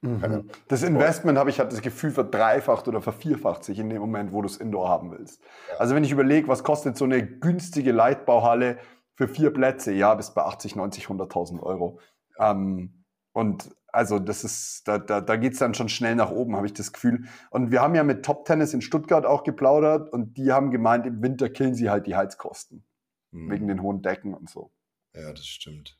mhm. 0.00 0.50
das 0.68 0.82
Investment 0.82 1.38
habe 1.38 1.50
ich 1.50 1.58
halt 1.58 1.72
das 1.72 1.82
Gefühl 1.82 2.10
verdreifacht 2.10 2.88
oder 2.88 3.00
vervierfacht 3.00 3.64
sich 3.64 3.78
in 3.78 3.90
dem 3.90 4.00
Moment, 4.00 4.32
wo 4.32 4.42
du 4.42 4.46
es 4.46 4.56
Indoor 4.56 4.88
haben 4.88 5.10
willst. 5.10 5.42
Ja. 5.70 5.78
Also 5.78 5.94
wenn 5.94 6.04
ich 6.04 6.12
überlege, 6.12 6.48
was 6.48 6.64
kostet 6.64 6.96
so 6.96 7.04
eine 7.04 7.26
günstige 7.26 7.92
Leitbauhalle 7.92 8.78
für 9.14 9.28
vier 9.28 9.52
Plätze, 9.52 9.92
ja, 9.92 10.14
bis 10.14 10.32
bei 10.32 10.42
80, 10.42 10.76
90, 10.76 11.06
100.000 11.06 11.60
Euro. 11.60 12.00
Ähm, 12.38 13.04
und 13.32 13.74
also 13.94 14.18
das 14.18 14.44
ist, 14.44 14.82
da, 14.86 14.98
da, 14.98 15.20
da 15.20 15.36
geht 15.36 15.52
es 15.52 15.60
dann 15.60 15.74
schon 15.74 15.88
schnell 15.88 16.16
nach 16.16 16.30
oben, 16.30 16.56
habe 16.56 16.66
ich 16.66 16.74
das 16.74 16.92
Gefühl. 16.92 17.24
Und 17.50 17.70
wir 17.70 17.80
haben 17.80 17.94
ja 17.94 18.02
mit 18.02 18.24
Top 18.24 18.44
Tennis 18.44 18.74
in 18.74 18.80
Stuttgart 18.80 19.24
auch 19.24 19.44
geplaudert 19.44 20.12
und 20.12 20.36
die 20.36 20.52
haben 20.52 20.70
gemeint, 20.70 21.06
im 21.06 21.22
Winter 21.22 21.48
killen 21.48 21.74
sie 21.74 21.90
halt 21.90 22.06
die 22.06 22.16
Heizkosten. 22.16 22.84
Mhm. 23.30 23.50
Wegen 23.50 23.68
den 23.68 23.82
hohen 23.82 24.02
Decken 24.02 24.34
und 24.34 24.50
so. 24.50 24.72
Ja, 25.14 25.32
das 25.32 25.46
stimmt. 25.46 25.98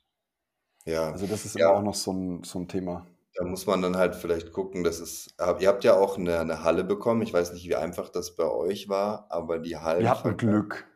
Ja. 0.85 1.11
Also 1.11 1.27
das 1.27 1.45
ist 1.45 1.57
ja. 1.57 1.69
immer 1.69 1.79
auch 1.79 1.83
noch 1.83 1.95
so 1.95 2.13
ein, 2.13 2.43
so 2.43 2.59
ein 2.59 2.69
Thema. 2.69 3.07
Da 3.37 3.45
muss 3.45 3.67
man 3.67 3.83
dann 3.83 3.97
halt 3.97 4.15
vielleicht 4.15 4.53
gucken, 4.53 4.85
dass 4.85 5.01
es. 5.01 5.35
Ihr 5.59 5.69
habt 5.69 5.83
ja 5.85 5.97
auch 5.97 6.19
eine, 6.19 6.39
eine 6.39 6.63
Halle 6.63 6.85
bekommen. 6.85 7.23
Ich 7.23 7.33
weiß 7.33 7.53
nicht, 7.53 7.69
wie 7.69 7.75
einfach 7.75 8.09
das 8.09 8.37
bei 8.37 8.45
euch 8.45 8.89
war, 8.89 9.27
aber 9.31 9.59
die 9.59 9.77
Halle. 9.77 10.01
Wir 10.01 10.11
hatten 10.11 10.37
Glück. 10.37 10.87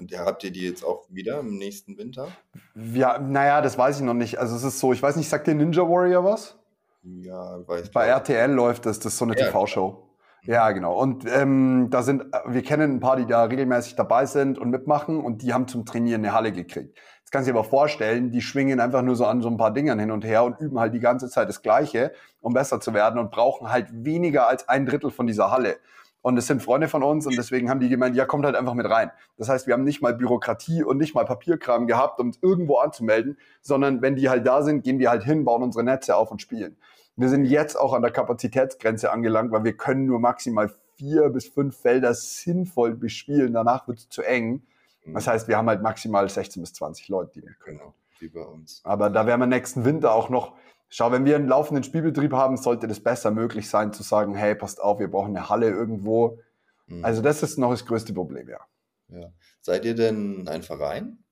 Und 0.00 0.18
habt 0.18 0.42
ihr 0.44 0.50
die 0.50 0.66
jetzt 0.66 0.82
auch 0.82 1.04
wieder 1.10 1.40
im 1.40 1.58
nächsten 1.58 1.98
Winter? 1.98 2.28
Ja, 2.74 3.18
naja, 3.18 3.60
das 3.60 3.76
weiß 3.76 3.98
ich 3.98 4.02
noch 4.02 4.14
nicht. 4.14 4.38
Also 4.38 4.56
es 4.56 4.62
ist 4.62 4.80
so, 4.80 4.94
ich 4.94 5.02
weiß 5.02 5.16
nicht, 5.16 5.28
sagt 5.28 5.46
dir 5.46 5.54
Ninja 5.54 5.82
Warrior 5.82 6.24
was? 6.24 6.58
Ja, 7.02 7.66
weiß 7.68 7.88
ich. 7.88 7.92
Bei 7.92 8.06
RTL 8.06 8.50
läuft 8.50 8.86
das, 8.86 8.98
das 8.98 9.12
ist 9.12 9.18
so 9.18 9.26
eine 9.26 9.38
ja, 9.38 9.46
TV-Show. 9.46 10.10
Ja, 10.42 10.70
genau. 10.70 10.98
Und 10.98 11.26
ähm, 11.26 11.88
da 11.90 12.02
sind, 12.02 12.24
wir 12.46 12.62
kennen 12.62 12.96
ein 12.96 13.00
paar, 13.00 13.16
die 13.16 13.26
da 13.26 13.44
regelmäßig 13.44 13.94
dabei 13.94 14.24
sind 14.24 14.58
und 14.58 14.70
mitmachen 14.70 15.20
und 15.20 15.42
die 15.42 15.52
haben 15.52 15.68
zum 15.68 15.84
Trainieren 15.84 16.24
eine 16.24 16.32
Halle 16.32 16.52
gekriegt. 16.52 16.98
Jetzt 17.30 17.34
kannst 17.34 17.48
du 17.48 17.52
dir 17.52 17.60
aber 17.60 17.68
vorstellen, 17.68 18.32
die 18.32 18.40
schwingen 18.40 18.80
einfach 18.80 19.02
nur 19.02 19.14
so 19.14 19.24
an 19.24 19.40
so 19.40 19.48
ein 19.48 19.56
paar 19.56 19.72
Dingern 19.72 20.00
hin 20.00 20.10
und 20.10 20.24
her 20.24 20.42
und 20.42 20.58
üben 20.58 20.80
halt 20.80 20.94
die 20.94 20.98
ganze 20.98 21.28
Zeit 21.28 21.48
das 21.48 21.62
Gleiche, 21.62 22.10
um 22.40 22.54
besser 22.54 22.80
zu 22.80 22.92
werden 22.92 23.20
und 23.20 23.30
brauchen 23.30 23.70
halt 23.70 23.86
weniger 23.92 24.48
als 24.48 24.68
ein 24.68 24.84
Drittel 24.84 25.12
von 25.12 25.28
dieser 25.28 25.52
Halle. 25.52 25.76
Und 26.22 26.36
es 26.38 26.48
sind 26.48 26.60
Freunde 26.60 26.88
von 26.88 27.04
uns 27.04 27.28
und 27.28 27.36
deswegen 27.38 27.70
haben 27.70 27.78
die 27.78 27.88
gemeint, 27.88 28.16
ja, 28.16 28.24
kommt 28.24 28.46
halt 28.46 28.56
einfach 28.56 28.74
mit 28.74 28.90
rein. 28.90 29.12
Das 29.36 29.48
heißt, 29.48 29.68
wir 29.68 29.74
haben 29.74 29.84
nicht 29.84 30.02
mal 30.02 30.12
Bürokratie 30.12 30.82
und 30.82 30.98
nicht 30.98 31.14
mal 31.14 31.24
Papierkram 31.24 31.86
gehabt, 31.86 32.18
um 32.18 32.26
uns 32.26 32.40
irgendwo 32.42 32.78
anzumelden, 32.78 33.38
sondern 33.62 34.02
wenn 34.02 34.16
die 34.16 34.28
halt 34.28 34.44
da 34.44 34.62
sind, 34.62 34.82
gehen 34.82 34.98
wir 34.98 35.10
halt 35.10 35.22
hin, 35.22 35.44
bauen 35.44 35.62
unsere 35.62 35.84
Netze 35.84 36.16
auf 36.16 36.32
und 36.32 36.42
spielen. 36.42 36.78
Wir 37.14 37.28
sind 37.28 37.44
jetzt 37.44 37.78
auch 37.78 37.92
an 37.92 38.02
der 38.02 38.10
Kapazitätsgrenze 38.10 39.12
angelangt, 39.12 39.52
weil 39.52 39.62
wir 39.62 39.76
können 39.76 40.06
nur 40.06 40.18
maximal 40.18 40.68
vier 40.96 41.28
bis 41.28 41.46
fünf 41.46 41.76
Felder 41.76 42.12
sinnvoll 42.12 42.96
bespielen. 42.96 43.52
Danach 43.52 43.86
wird 43.86 43.98
es 43.98 44.08
zu 44.08 44.22
eng. 44.22 44.64
Mhm. 45.04 45.14
Das 45.14 45.26
heißt, 45.26 45.48
wir 45.48 45.56
haben 45.56 45.68
halt 45.68 45.82
maximal 45.82 46.28
16 46.28 46.62
bis 46.62 46.72
20 46.74 47.08
Leute, 47.08 47.32
die 47.32 47.42
wir 47.42 47.54
können. 47.54 47.78
Genau, 47.78 47.94
wie 48.18 48.28
bei 48.28 48.42
uns. 48.42 48.80
Aber 48.84 49.10
da 49.10 49.26
werden 49.26 49.40
wir 49.40 49.46
nächsten 49.46 49.84
Winter 49.84 50.14
auch 50.14 50.28
noch 50.28 50.54
Schau, 50.92 51.12
wenn 51.12 51.24
wir 51.24 51.36
einen 51.36 51.46
laufenden 51.46 51.84
Spielbetrieb 51.84 52.32
haben, 52.32 52.56
sollte 52.56 52.88
das 52.88 52.98
besser 52.98 53.30
möglich 53.30 53.70
sein, 53.70 53.92
zu 53.92 54.02
sagen, 54.02 54.34
hey, 54.34 54.56
passt 54.56 54.82
auf, 54.82 54.98
wir 54.98 55.08
brauchen 55.08 55.36
eine 55.36 55.48
Halle 55.48 55.70
irgendwo. 55.70 56.40
Mhm. 56.86 57.04
Also 57.04 57.22
das 57.22 57.44
ist 57.44 57.58
noch 57.58 57.70
das 57.70 57.86
größte 57.86 58.12
Problem, 58.12 58.48
ja. 58.48 58.58
ja. 59.08 59.28
Seid 59.60 59.84
ihr 59.84 59.94
denn 59.94 60.48
ein 60.48 60.64
Verein? 60.64 61.22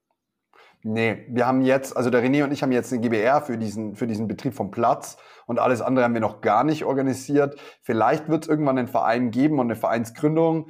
Nee, 0.85 1.27
wir 1.29 1.45
haben 1.45 1.63
jetzt, 1.63 1.97
also 1.97 2.09
der 2.09 2.23
René 2.23 2.45
und 2.45 2.53
ich 2.53 2.63
haben 2.63 2.71
jetzt 2.71 2.93
eine 2.93 3.03
GBR 3.03 3.43
für 3.43 3.59
diesen, 3.59 3.97
für 3.97 4.07
diesen 4.07 4.29
Betrieb 4.29 4.55
vom 4.55 4.71
Platz 4.71 5.17
und 5.47 5.59
alles 5.59 5.83
andere 5.83 6.05
haben 6.05 6.15
wir 6.15 6.21
noch 6.21 6.41
gar 6.41 6.63
nicht 6.63 6.85
organisiert. 6.85 7.59
Vielleicht 7.83 8.29
wird 8.29 8.45
es 8.45 8.49
irgendwann 8.49 8.79
einen 8.79 8.87
Verein 8.87 9.33
geben 9.33 9.59
und 9.59 9.67
eine 9.67 9.75
Vereinsgründung. 9.75 10.69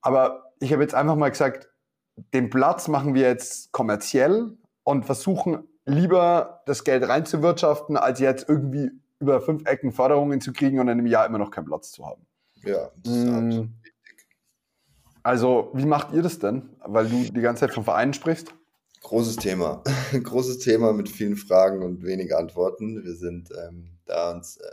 Aber 0.00 0.54
ich 0.60 0.72
habe 0.72 0.82
jetzt 0.82 0.94
einfach 0.94 1.16
mal 1.16 1.28
gesagt, 1.28 1.68
den 2.32 2.50
Platz 2.50 2.88
machen 2.88 3.14
wir 3.14 3.22
jetzt 3.22 3.72
kommerziell 3.72 4.56
und 4.82 5.04
versuchen 5.04 5.64
lieber 5.86 6.62
das 6.66 6.84
Geld 6.84 7.06
reinzuwirtschaften, 7.08 7.96
als 7.96 8.20
jetzt 8.20 8.48
irgendwie 8.48 8.90
über 9.18 9.40
fünf 9.40 9.66
Ecken 9.66 9.92
Förderungen 9.92 10.40
zu 10.40 10.52
kriegen 10.52 10.80
und 10.80 10.86
dann 10.86 10.98
im 10.98 11.06
Jahr 11.06 11.26
immer 11.26 11.38
noch 11.38 11.50
keinen 11.50 11.66
Platz 11.66 11.92
zu 11.92 12.06
haben. 12.06 12.26
Ja, 12.62 12.90
das 13.02 13.12
ist 13.14 13.24
mm. 13.24 13.48
wichtig. 13.48 13.70
Also, 15.22 15.70
wie 15.72 15.86
macht 15.86 16.12
ihr 16.12 16.22
das 16.22 16.38
denn? 16.38 16.68
Weil 16.84 17.08
du 17.08 17.22
die 17.22 17.40
ganze 17.40 17.60
Zeit 17.60 17.74
von 17.74 17.84
Vereinen 17.84 18.12
sprichst? 18.12 18.54
Großes 19.02 19.36
Thema. 19.36 19.82
Großes 20.12 20.58
Thema 20.58 20.92
mit 20.92 21.08
vielen 21.08 21.36
Fragen 21.36 21.82
und 21.82 22.02
wenig 22.04 22.36
Antworten. 22.36 23.04
Wir 23.04 23.14
sind 23.14 23.50
ähm, 23.66 23.98
da 24.06 24.32
uns 24.32 24.58
äh, 24.58 24.70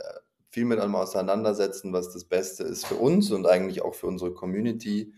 viel 0.50 0.64
mit 0.66 0.78
einem 0.78 0.94
auseinandersetzen, 0.94 1.92
was 1.92 2.12
das 2.12 2.24
Beste 2.24 2.62
ist 2.64 2.86
für 2.86 2.96
uns 2.96 3.30
und 3.30 3.46
eigentlich 3.46 3.82
auch 3.82 3.94
für 3.94 4.06
unsere 4.06 4.32
Community 4.32 5.12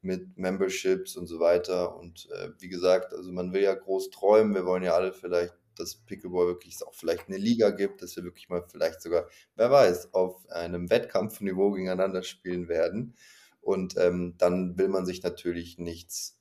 mit 0.00 0.38
Memberships 0.38 1.16
und 1.16 1.26
so 1.26 1.40
weiter. 1.40 1.96
Und 1.96 2.28
äh, 2.32 2.50
wie 2.58 2.68
gesagt, 2.68 3.12
also 3.12 3.32
man 3.32 3.52
will 3.52 3.62
ja 3.62 3.74
groß 3.74 4.10
träumen. 4.10 4.54
Wir 4.54 4.64
wollen 4.64 4.82
ja 4.82 4.94
alle 4.94 5.12
vielleicht, 5.12 5.54
dass 5.76 5.96
Pickleball 5.96 6.46
wirklich 6.46 6.84
auch 6.86 6.94
vielleicht 6.94 7.28
eine 7.28 7.36
Liga 7.36 7.70
gibt, 7.70 8.02
dass 8.02 8.16
wir 8.16 8.24
wirklich 8.24 8.48
mal 8.48 8.64
vielleicht 8.70 9.02
sogar, 9.02 9.28
wer 9.56 9.70
weiß, 9.70 10.14
auf 10.14 10.48
einem 10.50 10.90
Wettkampfniveau 10.90 11.72
gegeneinander 11.72 12.22
spielen 12.22 12.68
werden. 12.68 13.14
Und 13.60 13.96
ähm, 13.98 14.34
dann 14.38 14.78
will 14.78 14.88
man 14.88 15.04
sich 15.04 15.22
natürlich 15.22 15.78
nichts 15.78 16.37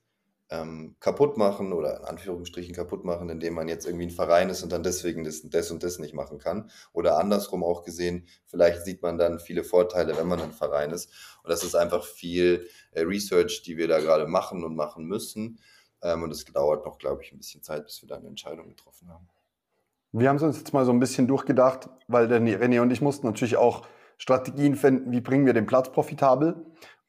ähm, 0.50 0.96
kaputt 1.00 1.38
machen 1.38 1.74
oder 1.74 1.98
in 2.00 2.06
Anführungsstrichen 2.06 2.74
kaputt 2.74 3.04
machen, 3.04 3.30
indem 3.30 3.54
man 3.54 3.68
jetzt 3.68 3.86
irgendwie 3.86 4.06
ein 4.06 4.12
Verein 4.12 4.50
ist 4.50 4.64
und 4.64 4.72
dann 4.72 4.84
deswegen 4.84 5.24
das, 5.24 5.42
das 5.44 5.72
und 5.72 5.84
das 5.84 6.00
nicht 6.00 6.14
machen 6.14 6.38
kann. 6.40 6.70
Oder 6.94 7.20
andersrum 7.20 7.64
auch 7.64 7.84
gesehen, 7.84 8.28
vielleicht 8.46 8.86
sieht 8.86 9.02
man 9.02 9.18
dann 9.18 9.40
viele 9.40 9.64
Vorteile, 9.64 10.18
wenn 10.18 10.28
man 10.28 10.42
ein 10.42 10.54
Verein 10.54 10.92
ist. 10.92 11.12
Und 11.44 11.50
das 11.50 11.64
ist 11.64 11.76
einfach 11.76 12.06
viel 12.06 12.68
äh, 12.92 13.02
Research, 13.02 13.64
die 13.64 13.78
wir 13.78 13.88
da 13.88 14.00
gerade 14.00 14.28
machen 14.28 14.64
und 14.64 14.76
machen 14.76 15.06
müssen. 15.06 15.60
Ähm, 16.02 16.24
und 16.24 16.32
es 16.32 16.46
dauert 16.46 16.86
noch, 16.86 16.98
glaube 16.98 17.24
ich, 17.24 17.32
ein 17.34 17.38
bisschen 17.38 17.62
Zeit, 17.62 17.86
bis 17.86 18.02
wir 18.02 18.08
dann 18.08 18.20
eine 18.20 18.30
Entscheidung 18.30 18.70
getroffen 18.70 19.10
haben. 19.10 19.28
Wir 20.14 20.30
haben 20.30 20.38
es 20.38 20.44
uns 20.44 20.58
jetzt 20.58 20.74
mal 20.74 20.86
so 20.86 20.92
ein 20.92 21.00
bisschen 21.00 21.28
durchgedacht, 21.28 21.90
weil 22.08 22.28
der 22.28 22.40
René 22.40 22.82
und 22.82 22.92
ich 22.92 23.02
mussten 23.02 23.28
natürlich 23.28 23.58
auch 23.58 23.86
Strategien 24.18 24.76
finden, 24.76 25.12
wie 25.12 25.22
bringen 25.22 25.46
wir 25.46 25.54
den 25.54 25.66
Platz 25.66 25.92
profitabel. 25.92 26.66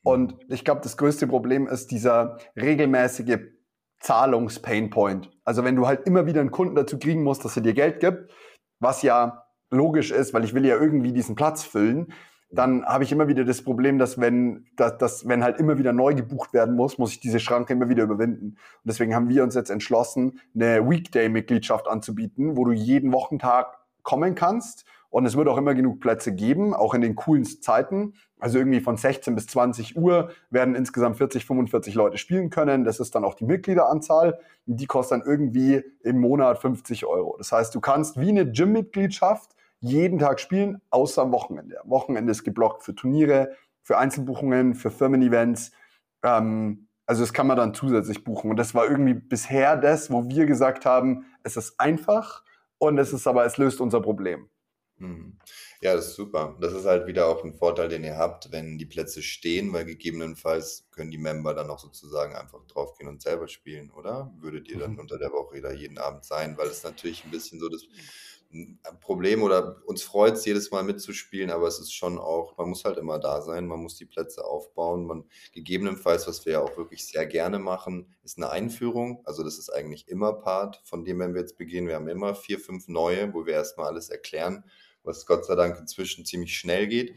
Und 0.09 0.39
ich 0.49 0.65
glaube, 0.65 0.81
das 0.81 0.97
größte 0.97 1.27
Problem 1.27 1.67
ist 1.67 1.91
dieser 1.91 2.39
regelmäßige 2.57 3.41
Zahlungs-Painpoint. 4.01 5.31
Also 5.45 5.65
wenn 5.65 5.77
du 5.77 5.87
halt 5.87 6.07
immer 6.07 6.25
wieder 6.25 6.41
einen 6.41 6.51
Kunden 6.51 6.75
dazu 6.75 6.99
kriegen 6.99 7.23
musst, 7.23 7.45
dass 7.45 7.57
er 7.57 7.63
dir 7.63 7.75
Geld 7.75 8.01
gibt, 8.01 8.31
was 8.81 9.03
ja 9.03 9.45
logisch 9.69 10.11
ist, 10.11 10.33
weil 10.33 10.45
ich 10.45 10.55
will 10.55 10.65
ja 10.65 10.79
irgendwie 10.79 11.13
diesen 11.13 11.37
Platz 11.37 11.63
füllen, 11.63 12.15
dann 12.51 12.87
habe 12.87 13.05
ich 13.05 13.13
immer 13.13 13.29
wieder 13.29 13.45
das 13.45 13.61
Problem, 13.61 13.99
dass 13.99 14.19
wenn, 14.19 14.65
dass, 14.77 14.97
dass, 14.97 15.29
wenn 15.29 15.45
halt 15.45 15.61
immer 15.61 15.77
wieder 15.77 15.93
neu 15.93 16.15
gebucht 16.15 16.55
werden 16.55 16.75
muss, 16.75 16.97
muss 16.97 17.13
ich 17.13 17.21
diese 17.21 17.39
Schranke 17.39 17.75
immer 17.75 17.91
wieder 17.91 18.05
überwinden. 18.05 18.53
Und 18.53 18.85
deswegen 18.85 19.15
haben 19.15 19.29
wir 19.29 19.43
uns 19.43 19.55
jetzt 19.55 19.69
entschlossen, 19.69 20.41
eine 20.55 20.89
Weekday-Mitgliedschaft 20.89 21.87
anzubieten, 21.87 22.57
wo 22.57 22.65
du 22.65 22.73
jeden 22.73 23.13
Wochentag 23.13 23.77
kommen 24.05 24.35
kannst 24.35 24.87
und 25.11 25.25
es 25.25 25.37
wird 25.37 25.49
auch 25.49 25.57
immer 25.57 25.75
genug 25.75 26.01
Plätze 26.01 26.35
geben, 26.35 26.75
auch 26.75 26.93
in 26.93 27.01
den 27.01 27.15
coolen 27.15 27.45
Zeiten. 27.45 28.15
Also 28.39 28.59
irgendwie 28.59 28.81
von 28.81 28.97
16 28.97 29.35
bis 29.35 29.47
20 29.47 29.97
Uhr 29.97 30.31
werden 30.51 30.75
insgesamt 30.75 31.17
40, 31.17 31.47
45 31.47 31.95
Leute 31.95 32.19
spielen 32.19 32.51
können. 32.51 32.85
Das 32.85 33.01
ist 33.01 33.15
dann 33.15 33.25
auch 33.25 33.35
die 33.35 33.45
Mitgliederanzahl. 33.45 34.39
Die 34.67 34.87
kostet 34.87 35.21
dann 35.21 35.27
irgendwie 35.27 35.83
im 36.03 36.21
Monat 36.21 36.59
50 36.59 37.07
Euro. 37.07 37.37
Das 37.39 37.53
heißt, 37.53 37.75
du 37.75 37.81
kannst 37.81 38.21
wie 38.21 38.29
eine 38.29 38.51
Gym-Mitgliedschaft 38.51 39.57
jeden 39.81 40.19
Tag 40.19 40.41
spielen, 40.41 40.81
außer 40.91 41.23
am 41.23 41.33
Wochenende. 41.33 41.81
Am 41.81 41.89
Wochenende 41.89 42.31
ist 42.31 42.45
geblockt 42.45 42.83
für 42.83 42.95
Turniere, 42.95 43.53
für 43.83 43.97
Einzelbuchungen, 43.97 44.75
für 44.75 44.91
Firmen-Events. 44.91 45.73
Ähm, 46.23 46.89
also 47.07 47.23
das 47.23 47.33
kann 47.33 47.47
man 47.47 47.57
dann 47.57 47.73
zusätzlich 47.73 48.25
buchen. 48.25 48.51
Und 48.51 48.59
das 48.59 48.75
war 48.75 48.87
irgendwie 48.87 49.15
bisher 49.15 49.77
das, 49.77 50.11
wo 50.11 50.29
wir 50.29 50.45
gesagt 50.45 50.85
haben, 50.85 51.25
es 51.43 51.57
ist 51.57 51.81
einfach 51.81 52.45
und 52.77 52.99
es 52.99 53.15
ist 53.15 53.27
aber, 53.27 53.47
es 53.47 53.57
löst 53.57 53.81
unser 53.81 54.03
Problem. 54.03 54.51
Mhm. 54.99 55.39
Ja, 55.81 55.95
das 55.95 56.09
ist 56.09 56.17
super. 56.17 56.57
Das 56.61 56.73
ist 56.73 56.85
halt 56.85 57.07
wieder 57.07 57.29
auch 57.29 57.45
ein 57.45 57.55
Vorteil, 57.55 57.89
den 57.89 58.05
ihr 58.05 58.17
habt, 58.17 58.51
wenn 58.51 58.79
die 58.79 58.87
Plätze 58.87 59.23
stehen, 59.23 59.73
weil 59.73 59.85
gegebenenfalls 59.85 60.89
können 60.91 61.11
die 61.11 61.19
Member 61.19 61.55
dann 61.55 61.71
auch 61.71 61.79
sozusagen 61.79 62.35
einfach 62.35 62.65
draufgehen 62.67 63.09
und 63.09 63.23
selber 63.23 63.49
spielen, 63.49 63.91
oder? 63.91 64.33
Würdet 64.41 64.69
ihr 64.69 64.79
dann 64.79 64.93
mhm. 64.93 65.01
unter 65.01 65.19
der 65.19 65.33
Woche 65.33 65.61
da 65.61 65.73
jeden 65.73 65.99
Abend 65.99 66.25
sein, 66.25 66.59
weil 66.59 66.69
es 66.69 66.83
natürlich 66.83 67.25
ein 67.25 67.31
bisschen 67.31 67.61
so 67.61 67.69
das 67.69 67.87
Problem 69.01 69.43
oder 69.43 69.83
uns 69.85 70.03
freut 70.03 70.35
es 70.35 70.47
jedes 70.47 70.71
Mal 70.71 70.83
mitzuspielen, 70.83 71.51
aber 71.51 71.69
es 71.69 71.79
ist 71.79 71.93
schon 71.93 72.19
auch, 72.19 72.57
man 72.57 72.71
muss 72.71 72.85
halt 72.85 72.97
immer 72.97 73.19
da 73.19 73.43
sein, 73.43 73.67
man 73.67 73.81
muss 73.81 73.97
die 73.97 74.07
Plätze 74.07 74.43
aufbauen. 74.43 75.07
Man 75.07 75.25
gegebenenfalls, 75.53 76.27
was 76.27 76.47
wir 76.47 76.55
ja 76.55 76.61
auch 76.63 76.77
wirklich 76.79 77.07
sehr 77.07 77.27
gerne 77.27 77.59
machen, 77.59 78.15
ist 78.25 78.39
eine 78.39 78.49
Einführung. 78.49 79.21
Also 79.25 79.43
das 79.43 79.59
ist 79.59 79.69
eigentlich 79.69 80.09
immer 80.09 80.33
Part 80.33 80.81
von 80.85 81.05
dem, 81.05 81.19
wenn 81.19 81.35
wir 81.35 81.43
jetzt 81.43 81.59
beginnen. 81.59 81.89
Wir 81.89 81.97
haben 81.97 82.09
immer 82.09 82.35
vier, 82.35 82.59
fünf 82.59 82.89
neue, 82.89 83.35
wo 83.35 83.45
wir 83.45 83.53
erstmal 83.53 83.89
alles 83.89 84.09
erklären 84.09 84.65
was 85.09 85.27
Gott 85.27 85.45
sei 85.45 85.57
Dank 85.57 85.79
inzwischen 85.79 86.25
ziemlich 86.25 86.57
schnell 86.57 86.87
geht. 86.87 87.17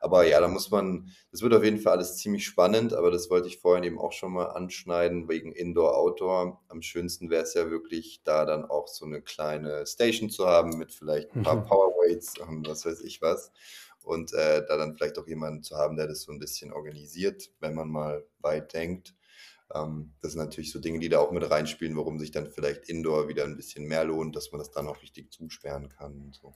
Aber 0.00 0.26
ja, 0.26 0.40
da 0.40 0.48
muss 0.48 0.70
man, 0.70 1.10
das 1.32 1.42
wird 1.42 1.54
auf 1.54 1.64
jeden 1.64 1.78
Fall 1.78 1.94
alles 1.94 2.16
ziemlich 2.16 2.46
spannend, 2.46 2.92
aber 2.92 3.10
das 3.10 3.30
wollte 3.30 3.48
ich 3.48 3.58
vorhin 3.58 3.84
eben 3.84 3.98
auch 3.98 4.12
schon 4.12 4.32
mal 4.32 4.46
anschneiden, 4.46 5.28
wegen 5.28 5.52
Indoor-Outdoor. 5.52 6.60
Am 6.68 6.82
schönsten 6.82 7.30
wäre 7.30 7.42
es 7.42 7.54
ja 7.54 7.70
wirklich, 7.70 8.22
da 8.22 8.44
dann 8.44 8.64
auch 8.64 8.86
so 8.86 9.06
eine 9.06 9.22
kleine 9.22 9.86
Station 9.86 10.30
zu 10.30 10.46
haben 10.46 10.78
mit 10.78 10.92
vielleicht 10.92 11.34
ein 11.34 11.42
paar 11.42 11.56
mhm. 11.56 11.66
Powerweights 11.66 12.38
und 12.38 12.68
was 12.68 12.86
weiß 12.86 13.00
ich 13.00 13.22
was. 13.22 13.50
und 14.02 14.32
äh, 14.32 14.64
da 14.66 14.76
dann 14.76 14.96
vielleicht 14.96 15.18
auch 15.18 15.26
jemanden 15.26 15.62
zu 15.62 15.76
haben, 15.76 15.96
der 15.96 16.06
das 16.06 16.22
so 16.22 16.32
ein 16.32 16.38
bisschen 16.38 16.72
organisiert, 16.72 17.50
wenn 17.60 17.74
man 17.74 17.88
mal 17.88 18.24
weit 18.38 18.72
denkt. 18.72 19.14
Ähm, 19.74 20.14
das 20.22 20.32
sind 20.32 20.40
natürlich 20.42 20.72
so 20.72 20.78
Dinge, 20.78 20.98
die 21.00 21.08
da 21.08 21.18
auch 21.18 21.32
mit 21.32 21.48
reinspielen, 21.50 21.96
warum 21.96 22.18
sich 22.18 22.30
dann 22.30 22.50
vielleicht 22.50 22.88
Indoor 22.88 23.28
wieder 23.28 23.44
ein 23.44 23.56
bisschen 23.56 23.84
mehr 23.84 24.04
lohnt, 24.04 24.36
dass 24.36 24.52
man 24.52 24.60
das 24.60 24.70
dann 24.70 24.88
auch 24.88 25.02
richtig 25.02 25.32
zusperren 25.32 25.88
kann 25.88 26.12
und 26.20 26.34
so. 26.34 26.54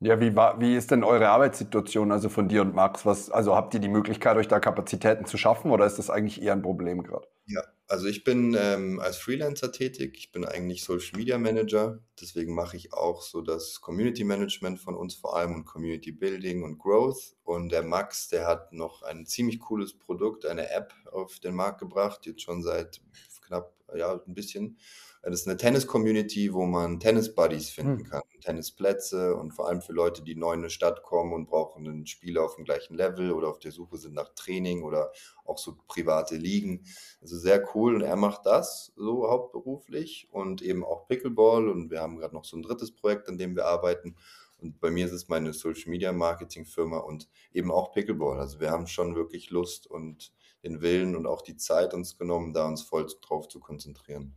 Ja, 0.00 0.20
wie, 0.20 0.36
wie 0.36 0.76
ist 0.76 0.90
denn 0.90 1.04
eure 1.04 1.28
Arbeitssituation, 1.30 2.12
also 2.12 2.28
von 2.28 2.48
dir 2.48 2.60
und 2.62 2.74
Max? 2.74 3.06
Was, 3.06 3.30
also 3.30 3.56
habt 3.56 3.72
ihr 3.72 3.80
die 3.80 3.88
Möglichkeit, 3.88 4.36
euch 4.36 4.48
da 4.48 4.60
Kapazitäten 4.60 5.24
zu 5.24 5.38
schaffen 5.38 5.70
oder 5.70 5.86
ist 5.86 5.98
das 5.98 6.10
eigentlich 6.10 6.42
eher 6.42 6.52
ein 6.52 6.60
Problem 6.60 7.02
gerade? 7.02 7.26
Ja, 7.46 7.62
also 7.88 8.06
ich 8.06 8.24
bin 8.24 8.54
ähm, 8.60 9.00
als 9.00 9.16
Freelancer 9.16 9.72
tätig. 9.72 10.16
Ich 10.18 10.32
bin 10.32 10.44
eigentlich 10.44 10.84
Social 10.84 11.16
Media 11.16 11.38
Manager. 11.38 12.00
Deswegen 12.20 12.54
mache 12.54 12.76
ich 12.76 12.92
auch 12.92 13.22
so 13.22 13.40
das 13.40 13.80
Community 13.80 14.24
Management 14.24 14.80
von 14.80 14.96
uns 14.96 15.14
vor 15.14 15.36
allem 15.36 15.54
und 15.54 15.64
Community 15.64 16.12
Building 16.12 16.62
und 16.62 16.78
Growth. 16.78 17.34
Und 17.44 17.70
der 17.70 17.82
Max, 17.82 18.28
der 18.28 18.46
hat 18.46 18.72
noch 18.72 19.02
ein 19.02 19.24
ziemlich 19.24 19.60
cooles 19.60 19.96
Produkt, 19.96 20.44
eine 20.44 20.70
App 20.70 20.92
auf 21.10 21.38
den 21.38 21.54
Markt 21.54 21.78
gebracht, 21.78 22.26
jetzt 22.26 22.42
schon 22.42 22.62
seit 22.62 23.00
knapp 23.46 23.72
ja, 23.94 24.20
ein 24.26 24.34
bisschen. 24.34 24.78
Das 25.22 25.40
ist 25.40 25.48
eine 25.48 25.56
Tennis-Community, 25.56 26.54
wo 26.54 26.66
man 26.66 27.00
Tennis-Buddies 27.00 27.70
finden 27.70 27.98
hm. 27.98 28.04
kann, 28.04 28.22
Tennisplätze 28.40 29.34
und 29.34 29.52
vor 29.52 29.66
allem 29.66 29.82
für 29.82 29.92
Leute, 29.92 30.22
die 30.22 30.36
neu 30.36 30.52
in 30.52 30.60
eine 30.60 30.70
Stadt 30.70 31.02
kommen 31.02 31.32
und 31.32 31.46
brauchen 31.46 31.84
einen 31.84 32.06
Spieler 32.06 32.44
auf 32.44 32.54
dem 32.54 32.64
gleichen 32.64 32.94
Level 32.94 33.32
oder 33.32 33.48
auf 33.48 33.58
der 33.58 33.72
Suche 33.72 33.96
sind 33.96 34.14
nach 34.14 34.28
Training 34.34 34.84
oder 34.84 35.10
auch 35.44 35.58
so 35.58 35.76
private 35.88 36.36
Ligen. 36.36 36.84
Also 37.20 37.36
sehr 37.36 37.68
cool 37.74 37.96
und 37.96 38.02
er 38.02 38.14
macht 38.14 38.46
das 38.46 38.92
so 38.94 39.28
hauptberuflich 39.28 40.28
und 40.30 40.62
eben 40.62 40.84
auch 40.84 41.08
Pickleball 41.08 41.68
und 41.68 41.90
wir 41.90 42.00
haben 42.00 42.18
gerade 42.18 42.34
noch 42.34 42.44
so 42.44 42.56
ein 42.56 42.62
drittes 42.62 42.94
Projekt, 42.94 43.28
an 43.28 43.36
dem 43.36 43.56
wir 43.56 43.66
arbeiten. 43.66 44.14
Und 44.58 44.80
bei 44.80 44.90
mir 44.90 45.06
ist 45.06 45.12
es 45.12 45.28
meine 45.28 45.52
Social 45.52 45.90
Media 45.90 46.12
Marketing 46.12 46.66
Firma 46.66 46.98
und 46.98 47.28
eben 47.52 47.72
auch 47.72 47.92
Pickleball. 47.92 48.38
Also 48.38 48.60
wir 48.60 48.70
haben 48.70 48.86
schon 48.86 49.16
wirklich 49.16 49.50
Lust 49.50 49.88
und 49.88 50.32
den 50.66 50.80
Willen 50.82 51.16
und 51.16 51.26
auch 51.26 51.42
die 51.42 51.56
Zeit 51.56 51.94
uns 51.94 52.18
genommen, 52.18 52.52
da 52.52 52.66
uns 52.66 52.82
voll 52.82 53.06
drauf 53.22 53.48
zu 53.48 53.60
konzentrieren. 53.60 54.34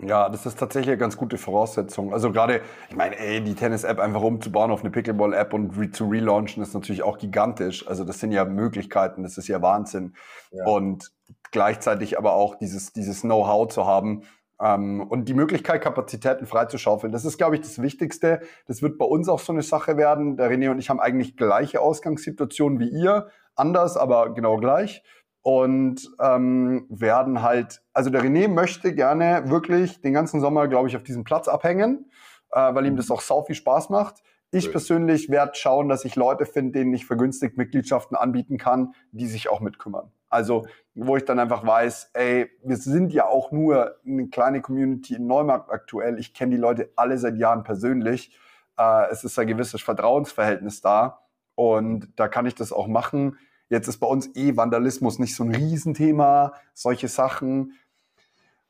Ja, 0.00 0.28
das 0.28 0.44
ist 0.44 0.58
tatsächlich 0.58 0.90
eine 0.90 0.98
ganz 0.98 1.16
gute 1.16 1.38
Voraussetzung. 1.38 2.12
Also 2.12 2.30
gerade, 2.30 2.60
ich 2.90 2.96
meine, 2.96 3.18
ey, 3.18 3.42
die 3.42 3.54
Tennis-App 3.54 3.98
einfach 3.98 4.20
umzubauen 4.20 4.70
auf 4.70 4.80
eine 4.80 4.90
Pickleball-App 4.90 5.54
und 5.54 5.78
re 5.78 5.90
zu 5.90 6.06
relaunchen 6.08 6.62
ist 6.62 6.74
natürlich 6.74 7.02
auch 7.02 7.16
gigantisch. 7.16 7.86
Also 7.86 8.04
das 8.04 8.20
sind 8.20 8.32
ja 8.32 8.44
Möglichkeiten, 8.44 9.22
das 9.22 9.38
ist 9.38 9.48
ja 9.48 9.62
Wahnsinn. 9.62 10.14
Ja. 10.50 10.66
Und 10.66 11.12
gleichzeitig 11.50 12.18
aber 12.18 12.34
auch 12.34 12.56
dieses, 12.56 12.92
dieses 12.92 13.22
Know-how 13.22 13.68
zu 13.68 13.86
haben 13.86 14.24
ähm, 14.60 15.00
und 15.00 15.30
die 15.30 15.34
Möglichkeit, 15.34 15.80
Kapazitäten 15.80 16.44
freizuschaufeln. 16.44 17.10
Das 17.10 17.24
ist, 17.24 17.38
glaube 17.38 17.54
ich, 17.54 17.62
das 17.62 17.80
Wichtigste. 17.80 18.40
Das 18.66 18.82
wird 18.82 18.98
bei 18.98 19.06
uns 19.06 19.30
auch 19.30 19.40
so 19.40 19.54
eine 19.54 19.62
Sache 19.62 19.96
werden. 19.96 20.36
Der 20.36 20.50
René 20.50 20.70
und 20.70 20.78
ich 20.78 20.90
haben 20.90 21.00
eigentlich 21.00 21.38
gleiche 21.38 21.80
Ausgangssituationen 21.80 22.80
wie 22.80 22.90
ihr, 22.90 23.28
anders, 23.54 23.96
aber 23.96 24.34
genau 24.34 24.58
gleich 24.58 25.02
und 25.46 26.10
ähm, 26.20 26.86
werden 26.88 27.40
halt, 27.40 27.80
also 27.92 28.10
der 28.10 28.20
René 28.20 28.48
möchte 28.48 28.92
gerne 28.92 29.48
wirklich 29.48 30.00
den 30.00 30.12
ganzen 30.12 30.40
Sommer, 30.40 30.66
glaube 30.66 30.88
ich, 30.88 30.96
auf 30.96 31.04
diesem 31.04 31.22
Platz 31.22 31.46
abhängen, 31.46 32.10
äh, 32.50 32.74
weil 32.74 32.84
ihm 32.84 32.96
das 32.96 33.12
auch 33.12 33.20
sau 33.20 33.44
viel 33.44 33.54
Spaß 33.54 33.88
macht. 33.90 34.24
Ich 34.50 34.72
persönlich 34.72 35.30
werde 35.30 35.52
schauen, 35.54 35.88
dass 35.88 36.04
ich 36.04 36.16
Leute 36.16 36.46
finde, 36.46 36.80
denen 36.80 36.92
ich 36.94 37.06
vergünstigt 37.06 37.56
Mitgliedschaften 37.56 38.16
anbieten 38.16 38.58
kann, 38.58 38.94
die 39.12 39.28
sich 39.28 39.48
auch 39.48 39.60
mitkümmern. 39.60 40.10
Also, 40.28 40.66
wo 40.96 41.16
ich 41.16 41.24
dann 41.24 41.38
einfach 41.38 41.64
weiß, 41.64 42.10
ey, 42.14 42.50
wir 42.64 42.76
sind 42.76 43.12
ja 43.12 43.28
auch 43.28 43.52
nur 43.52 43.94
eine 44.04 44.26
kleine 44.26 44.60
Community 44.60 45.14
in 45.14 45.28
Neumarkt 45.28 45.70
aktuell. 45.70 46.18
Ich 46.18 46.34
kenne 46.34 46.56
die 46.56 46.60
Leute 46.60 46.90
alle 46.96 47.18
seit 47.18 47.36
Jahren 47.36 47.62
persönlich. 47.62 48.36
Äh, 48.76 49.12
es 49.12 49.22
ist 49.22 49.38
ein 49.38 49.46
gewisses 49.46 49.80
Vertrauensverhältnis 49.80 50.80
da. 50.80 51.20
Und 51.54 52.08
da 52.16 52.26
kann 52.26 52.46
ich 52.46 52.56
das 52.56 52.72
auch 52.72 52.88
machen. 52.88 53.38
Jetzt 53.68 53.88
ist 53.88 53.98
bei 53.98 54.06
uns 54.06 54.34
eh 54.36 54.56
Vandalismus 54.56 55.18
nicht 55.18 55.34
so 55.34 55.44
ein 55.44 55.54
Riesenthema, 55.54 56.52
solche 56.72 57.08
Sachen. 57.08 57.72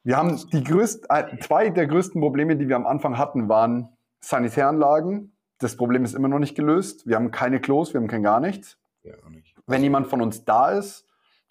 Wir 0.02 0.16
haben 0.16 0.40
die 0.52 0.64
größten, 0.64 1.08
äh, 1.10 1.38
zwei 1.40 1.70
der 1.70 1.86
größten 1.86 2.20
Probleme, 2.20 2.56
die 2.56 2.68
wir 2.68 2.76
am 2.76 2.86
Anfang 2.86 3.18
hatten, 3.18 3.48
waren 3.48 3.90
Sanitäranlagen. 4.20 5.36
Das 5.58 5.76
Problem 5.76 6.04
ist 6.04 6.14
immer 6.14 6.28
noch 6.28 6.38
nicht 6.38 6.54
gelöst. 6.54 7.06
Wir 7.06 7.16
haben 7.16 7.30
keine 7.30 7.60
Klos, 7.60 7.92
wir 7.92 8.00
haben 8.00 8.08
kein 8.08 8.22
gar 8.22 8.40
nichts. 8.40 8.78
Ja, 9.02 9.14
nicht. 9.30 9.54
Wenn 9.66 9.82
jemand 9.82 10.06
von 10.08 10.22
uns 10.22 10.44
da 10.44 10.70
ist, 10.70 11.06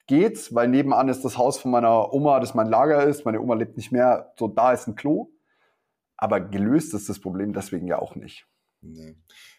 geht's, 0.08 0.54
weil 0.54 0.68
nebenan 0.68 1.10
ist 1.10 1.24
das 1.26 1.38
Haus 1.38 1.60
von 1.60 1.72
meiner 1.72 2.14
Oma, 2.14 2.40
das 2.40 2.54
mein 2.54 2.68
Lager 2.68 3.04
ist. 3.04 3.26
Meine 3.26 3.42
Oma 3.42 3.56
lebt 3.56 3.78
nicht 3.78 3.92
mehr. 3.92 4.34
So, 4.38 4.48
da 4.48 4.72
ist 4.74 4.88
ein 4.88 4.96
Klo. 4.96 5.30
Aber 6.18 6.40
gelöst 6.40 6.94
ist 6.94 7.10
das 7.10 7.20
Problem 7.20 7.54
deswegen 7.54 7.88
ja 7.88 8.00
auch 8.00 8.16
nicht. 8.16 8.48
Nee. 8.82 9.16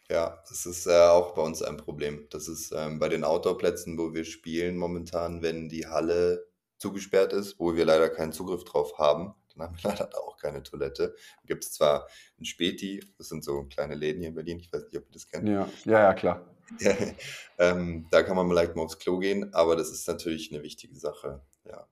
Ja, 0.08 0.42
das 0.48 0.66
ist 0.66 0.86
äh, 0.86 1.08
auch 1.08 1.34
bei 1.34 1.42
uns 1.42 1.62
ein 1.62 1.76
Problem. 1.76 2.26
Das 2.30 2.48
ist 2.48 2.72
ähm, 2.72 2.98
bei 2.98 3.08
den 3.08 3.24
Outdoor-Plätzen, 3.24 3.98
wo 3.98 4.14
wir 4.14 4.24
spielen 4.24 4.76
momentan, 4.76 5.42
wenn 5.42 5.68
die 5.68 5.86
Halle 5.86 6.46
zugesperrt 6.78 7.32
ist, 7.32 7.58
wo 7.58 7.74
wir 7.74 7.84
leider 7.84 8.08
keinen 8.08 8.32
Zugriff 8.32 8.64
drauf 8.64 8.98
haben, 8.98 9.34
dann 9.50 9.66
haben 9.66 9.76
wir 9.76 9.82
leider 9.90 10.06
da 10.06 10.18
auch 10.18 10.36
keine 10.36 10.62
Toilette. 10.62 11.14
Gibt 11.44 11.64
es 11.64 11.72
zwar 11.72 12.06
ein 12.38 12.44
Späti, 12.44 13.02
das 13.18 13.28
sind 13.28 13.42
so 13.42 13.64
kleine 13.64 13.94
Läden 13.94 14.20
hier 14.20 14.28
in 14.28 14.34
Berlin, 14.34 14.60
ich 14.60 14.72
weiß 14.72 14.84
nicht, 14.84 14.96
ob 14.96 15.06
ihr 15.06 15.12
das 15.12 15.26
kennt. 15.26 15.48
Ja, 15.48 15.68
ja, 15.84 16.00
ja 16.00 16.14
klar. 16.14 16.44
ähm, 17.58 18.06
da 18.10 18.22
kann 18.22 18.36
man 18.36 18.48
vielleicht 18.48 18.74
mal 18.74 18.82
aufs 18.82 18.98
Klo 18.98 19.18
gehen, 19.18 19.54
aber 19.54 19.76
das 19.76 19.90
ist 19.90 20.06
natürlich 20.08 20.52
eine 20.52 20.62
wichtige 20.62 20.96
Sache. 20.96 21.40
Ja. 21.64 21.86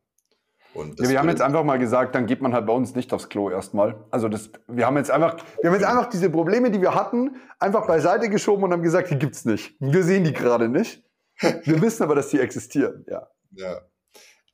Ja, 0.74 1.08
wir 1.08 1.18
haben 1.18 1.28
jetzt 1.28 1.42
einfach 1.42 1.64
mal 1.64 1.78
gesagt, 1.78 2.14
dann 2.14 2.26
geht 2.26 2.42
man 2.42 2.52
halt 2.52 2.66
bei 2.66 2.72
uns 2.72 2.94
nicht 2.94 3.12
aufs 3.12 3.28
Klo 3.28 3.50
erstmal. 3.50 4.04
Also 4.10 4.28
das, 4.28 4.50
wir 4.66 4.86
haben 4.86 4.96
jetzt 4.96 5.10
einfach, 5.10 5.36
wir 5.60 5.70
haben 5.70 5.76
jetzt 5.76 5.86
einfach 5.86 6.06
diese 6.06 6.30
Probleme, 6.30 6.70
die 6.70 6.80
wir 6.80 6.94
hatten, 6.94 7.36
einfach 7.58 7.86
beiseite 7.86 8.28
geschoben 8.28 8.64
und 8.64 8.72
haben 8.72 8.82
gesagt, 8.82 9.10
die 9.10 9.18
gibt's 9.18 9.44
nicht. 9.44 9.76
Wir 9.78 10.02
sehen 10.02 10.24
die 10.24 10.32
gerade 10.32 10.68
nicht. 10.68 11.02
Wir 11.64 11.80
wissen 11.80 12.02
aber, 12.02 12.14
dass 12.14 12.28
die 12.28 12.40
existieren, 12.40 13.04
ja. 13.08 13.28
Ja. 13.52 13.80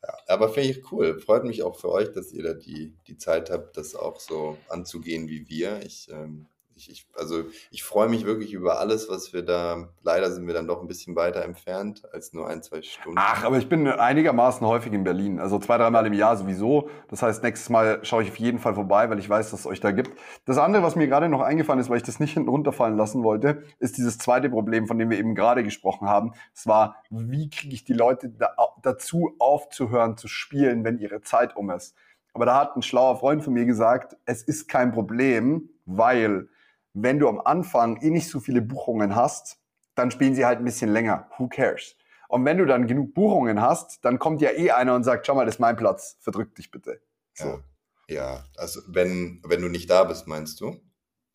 ja 0.02 0.14
aber 0.28 0.48
finde 0.48 0.70
ich 0.70 0.92
cool. 0.92 1.18
Freut 1.20 1.44
mich 1.44 1.62
auch 1.62 1.78
für 1.78 1.90
euch, 1.90 2.12
dass 2.12 2.32
ihr 2.32 2.42
da 2.42 2.54
die, 2.54 2.96
die 3.06 3.16
Zeit 3.16 3.50
habt, 3.50 3.76
das 3.76 3.94
auch 3.94 4.20
so 4.20 4.56
anzugehen 4.68 5.28
wie 5.28 5.48
wir. 5.48 5.80
Ich 5.84 6.08
ähm, 6.10 6.46
ich, 6.80 6.90
ich, 6.90 7.06
also 7.14 7.44
ich 7.70 7.82
freue 7.82 8.08
mich 8.08 8.24
wirklich 8.24 8.52
über 8.52 8.80
alles, 8.80 9.08
was 9.10 9.32
wir 9.32 9.42
da, 9.42 9.88
leider 10.02 10.30
sind 10.30 10.46
wir 10.46 10.54
dann 10.54 10.66
doch 10.66 10.80
ein 10.80 10.88
bisschen 10.88 11.14
weiter 11.14 11.44
entfernt 11.44 12.02
als 12.12 12.32
nur 12.32 12.48
ein, 12.48 12.62
zwei 12.62 12.80
Stunden. 12.82 13.18
Ach, 13.20 13.44
aber 13.44 13.58
ich 13.58 13.68
bin 13.68 13.86
einigermaßen 13.86 14.66
häufig 14.66 14.92
in 14.92 15.04
Berlin, 15.04 15.38
also 15.38 15.58
zwei, 15.58 15.76
dreimal 15.76 16.06
im 16.06 16.14
Jahr 16.14 16.36
sowieso. 16.36 16.88
Das 17.08 17.22
heißt, 17.22 17.42
nächstes 17.42 17.68
Mal 17.68 18.00
schaue 18.02 18.22
ich 18.22 18.30
auf 18.30 18.36
jeden 18.36 18.58
Fall 18.58 18.74
vorbei, 18.74 19.10
weil 19.10 19.18
ich 19.18 19.28
weiß, 19.28 19.50
dass 19.50 19.60
es 19.60 19.66
euch 19.66 19.80
da 19.80 19.90
gibt. 19.90 20.10
Das 20.46 20.58
andere, 20.58 20.82
was 20.82 20.96
mir 20.96 21.06
gerade 21.06 21.28
noch 21.28 21.42
eingefallen 21.42 21.80
ist, 21.80 21.90
weil 21.90 21.98
ich 21.98 22.02
das 22.02 22.20
nicht 22.20 22.32
hinten 22.32 22.48
runterfallen 22.48 22.96
lassen 22.96 23.22
wollte, 23.22 23.62
ist 23.78 23.98
dieses 23.98 24.18
zweite 24.18 24.48
Problem, 24.48 24.86
von 24.86 24.98
dem 24.98 25.10
wir 25.10 25.18
eben 25.18 25.34
gerade 25.34 25.62
gesprochen 25.62 26.08
haben. 26.08 26.32
Es 26.54 26.66
war, 26.66 26.96
wie 27.10 27.50
kriege 27.50 27.74
ich 27.74 27.84
die 27.84 27.92
Leute 27.92 28.30
da, 28.30 28.54
dazu 28.82 29.34
aufzuhören 29.38 30.16
zu 30.16 30.28
spielen, 30.28 30.84
wenn 30.84 30.98
ihre 30.98 31.20
Zeit 31.20 31.56
um 31.56 31.70
ist. 31.70 31.94
Aber 32.32 32.46
da 32.46 32.56
hat 32.56 32.76
ein 32.76 32.82
schlauer 32.82 33.18
Freund 33.18 33.42
von 33.42 33.52
mir 33.52 33.64
gesagt, 33.64 34.16
es 34.24 34.42
ist 34.42 34.68
kein 34.68 34.92
Problem, 34.92 35.68
weil 35.84 36.48
wenn 36.92 37.18
du 37.18 37.28
am 37.28 37.40
Anfang 37.40 38.00
eh 38.02 38.10
nicht 38.10 38.28
so 38.28 38.40
viele 38.40 38.62
Buchungen 38.62 39.14
hast, 39.14 39.58
dann 39.94 40.10
spielen 40.10 40.34
sie 40.34 40.44
halt 40.44 40.58
ein 40.58 40.64
bisschen 40.64 40.92
länger. 40.92 41.28
Who 41.38 41.48
cares? 41.48 41.96
Und 42.28 42.44
wenn 42.44 42.58
du 42.58 42.66
dann 42.66 42.86
genug 42.86 43.14
Buchungen 43.14 43.60
hast, 43.60 44.04
dann 44.04 44.18
kommt 44.18 44.40
ja 44.40 44.50
eh 44.50 44.70
einer 44.70 44.94
und 44.94 45.04
sagt, 45.04 45.26
schau 45.26 45.34
mal, 45.34 45.46
das 45.46 45.56
ist 45.56 45.60
mein 45.60 45.76
Platz, 45.76 46.16
verdrück 46.20 46.54
dich 46.54 46.70
bitte. 46.70 47.00
So. 47.34 47.60
Ja, 48.08 48.34
ja. 48.34 48.44
also 48.56 48.80
wenn, 48.86 49.42
wenn 49.44 49.60
du 49.60 49.68
nicht 49.68 49.90
da 49.90 50.04
bist, 50.04 50.26
meinst 50.26 50.60
du? 50.60 50.80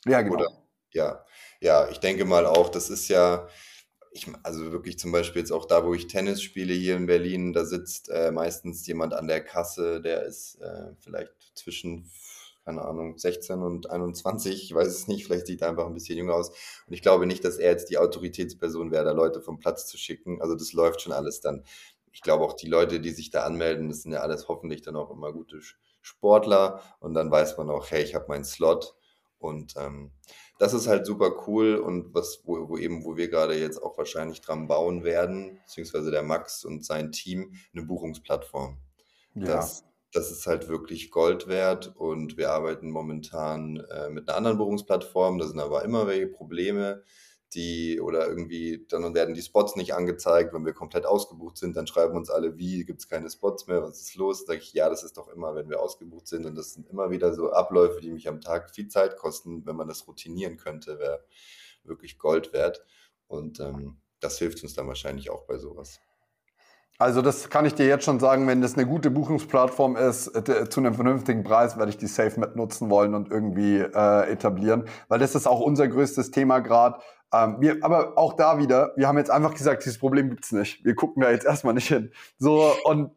Ja, 0.05 0.21
genau. 0.21 0.35
Oder, 0.35 0.47
ja, 0.91 1.25
ja, 1.59 1.89
ich 1.89 1.99
denke 1.99 2.25
mal 2.25 2.45
auch, 2.45 2.69
das 2.69 2.89
ist 2.89 3.09
ja, 3.09 3.47
ich, 4.11 4.27
also 4.43 4.71
wirklich 4.71 4.97
zum 4.97 5.11
Beispiel 5.11 5.41
jetzt 5.41 5.51
auch 5.51 5.65
da, 5.65 5.85
wo 5.85 5.93
ich 5.93 6.07
Tennis 6.07 6.41
spiele 6.41 6.73
hier 6.73 6.95
in 6.95 7.07
Berlin, 7.07 7.51
da 7.51 7.65
sitzt 7.65 8.09
äh, 8.09 8.31
meistens 8.31 8.87
jemand 8.87 9.13
an 9.13 9.27
der 9.27 9.43
Kasse, 9.43 10.01
der 10.01 10.23
ist 10.23 10.61
äh, 10.61 10.93
vielleicht 11.01 11.33
zwischen 11.55 12.09
keine 12.65 12.83
Ahnung, 12.83 13.17
16 13.17 13.61
und 13.61 13.91
21, 13.91 14.63
ich 14.63 14.73
weiß 14.73 14.87
es 14.87 15.07
nicht, 15.07 15.25
vielleicht 15.25 15.45
sieht 15.45 15.61
er 15.61 15.69
einfach 15.69 15.85
ein 15.85 15.93
bisschen 15.93 16.17
jünger 16.17 16.33
aus. 16.33 16.49
Und 16.87 16.93
ich 16.93 17.03
glaube 17.03 17.27
nicht, 17.27 17.45
dass 17.45 17.57
er 17.57 17.69
jetzt 17.71 17.91
die 17.91 17.99
Autoritätsperson 17.99 18.91
wäre, 18.91 19.05
da 19.05 19.11
Leute 19.11 19.39
vom 19.39 19.59
Platz 19.59 19.85
zu 19.85 19.97
schicken. 19.97 20.41
Also 20.41 20.55
das 20.55 20.73
läuft 20.73 21.01
schon 21.01 21.13
alles 21.13 21.41
dann. 21.41 21.63
Ich 22.11 22.21
glaube 22.21 22.43
auch 22.43 22.53
die 22.53 22.67
Leute, 22.67 22.99
die 22.99 23.11
sich 23.11 23.29
da 23.29 23.43
anmelden, 23.43 23.89
das 23.89 24.01
sind 24.01 24.13
ja 24.13 24.21
alles 24.21 24.47
hoffentlich 24.47 24.81
dann 24.81 24.95
auch 24.95 25.11
immer 25.11 25.31
gute 25.31 25.59
Sportler. 26.01 26.81
Und 26.99 27.13
dann 27.13 27.29
weiß 27.29 27.55
man 27.57 27.69
auch, 27.69 27.91
hey, 27.91 28.03
ich 28.03 28.15
habe 28.15 28.25
meinen 28.29 28.45
Slot. 28.45 28.95
Und 29.37 29.75
ähm, 29.77 30.11
das 30.57 30.73
ist 30.73 30.87
halt 30.87 31.05
super 31.05 31.45
cool 31.45 31.75
und 31.75 32.15
was, 32.15 32.41
wo, 32.45 32.69
wo 32.69 32.77
eben, 32.77 33.03
wo 33.03 33.15
wir 33.15 33.27
gerade 33.27 33.59
jetzt 33.59 33.81
auch 33.83 33.95
wahrscheinlich 33.97 34.41
dran 34.41 34.67
bauen 34.67 35.03
werden, 35.03 35.59
beziehungsweise 35.65 36.09
der 36.09 36.23
Max 36.23 36.65
und 36.65 36.83
sein 36.83 37.11
Team, 37.11 37.53
eine 37.73 37.83
Buchungsplattform. 37.85 38.79
Ja. 39.35 39.45
Das, 39.45 39.83
das 40.15 40.31
ist 40.31 40.47
halt 40.47 40.69
wirklich 40.69 41.11
Gold 41.11 41.47
wert 41.47 41.93
und 41.95 42.37
wir 42.37 42.51
arbeiten 42.51 42.89
momentan 42.89 43.77
äh, 43.91 44.09
mit 44.09 44.29
einer 44.29 44.37
anderen 44.37 44.57
Buchungsplattform. 44.57 45.39
Da 45.39 45.47
sind 45.47 45.59
aber 45.59 45.83
immer 45.83 46.07
welche 46.07 46.27
Probleme, 46.27 47.03
die 47.53 47.99
oder 48.01 48.27
irgendwie 48.27 48.85
dann 48.89 49.13
werden 49.13 49.33
die 49.33 49.41
Spots 49.41 49.75
nicht 49.75 49.93
angezeigt, 49.93 50.53
wenn 50.53 50.65
wir 50.65 50.73
komplett 50.73 51.05
ausgebucht 51.05 51.57
sind, 51.57 51.75
dann 51.75 51.87
schreiben 51.87 52.15
uns 52.15 52.29
alle, 52.29 52.57
wie 52.57 52.85
gibt 52.85 52.99
es 52.99 53.07
keine 53.07 53.29
Spots 53.29 53.67
mehr, 53.67 53.81
was 53.81 54.01
ist 54.01 54.15
los? 54.15 54.45
Sag 54.45 54.57
ich, 54.57 54.73
ja, 54.73 54.89
das 54.89 55.03
ist 55.03 55.17
doch 55.17 55.27
immer, 55.29 55.55
wenn 55.55 55.69
wir 55.69 55.81
ausgebucht 55.81 56.27
sind 56.27 56.45
und 56.45 56.55
das 56.55 56.73
sind 56.73 56.89
immer 56.89 57.11
wieder 57.11 57.33
so 57.33 57.51
Abläufe, 57.51 58.01
die 58.01 58.11
mich 58.11 58.27
am 58.27 58.41
Tag 58.41 58.71
viel 58.71 58.87
Zeit 58.87 59.17
kosten, 59.17 59.65
wenn 59.65 59.75
man 59.75 59.87
das 59.87 60.07
routinieren 60.07 60.57
könnte, 60.57 60.99
wäre 60.99 61.23
wirklich 61.83 62.17
Gold 62.17 62.53
wert. 62.53 62.83
Und 63.27 63.59
ähm, 63.59 63.97
das 64.19 64.37
hilft 64.39 64.63
uns 64.63 64.73
dann 64.73 64.87
wahrscheinlich 64.87 65.29
auch 65.29 65.45
bei 65.45 65.57
sowas. 65.57 65.99
Also 66.97 67.21
das 67.21 67.49
kann 67.49 67.65
ich 67.65 67.75
dir 67.75 67.87
jetzt 67.87 68.05
schon 68.05 68.21
sagen, 68.21 68.47
wenn 68.47 68.61
das 68.61 68.75
eine 68.75 68.85
gute 68.85 69.11
Buchungsplattform 69.11 69.97
ist, 69.97 70.27
äh, 70.27 70.69
zu 70.69 70.79
einem 70.79 70.93
vernünftigen 70.93 71.43
Preis 71.43 71.77
werde 71.77 71.89
ich 71.89 71.97
die 71.97 72.07
safe 72.07 72.39
mit 72.39 72.55
nutzen 72.55 72.89
wollen 72.89 73.15
und 73.15 73.29
irgendwie 73.29 73.79
äh, 73.79 74.31
etablieren, 74.31 74.85
weil 75.09 75.19
das 75.19 75.35
ist 75.35 75.45
auch 75.45 75.59
unser 75.59 75.89
größtes 75.89 76.31
Thema 76.31 76.59
gerade. 76.59 76.99
Ähm, 77.33 77.57
wir, 77.59 77.77
aber 77.81 78.17
auch 78.17 78.33
da 78.33 78.59
wieder, 78.59 78.93
wir 78.95 79.09
haben 79.09 79.17
jetzt 79.17 79.31
einfach 79.31 79.53
gesagt, 79.53 79.83
dieses 79.83 79.97
Problem 79.97 80.29
gibt's 80.29 80.53
nicht. 80.53 80.85
Wir 80.85 80.95
gucken 80.95 81.21
da 81.21 81.31
jetzt 81.31 81.45
erstmal 81.45 81.73
nicht 81.73 81.89
hin. 81.89 82.11
So 82.37 82.71
und 82.85 83.11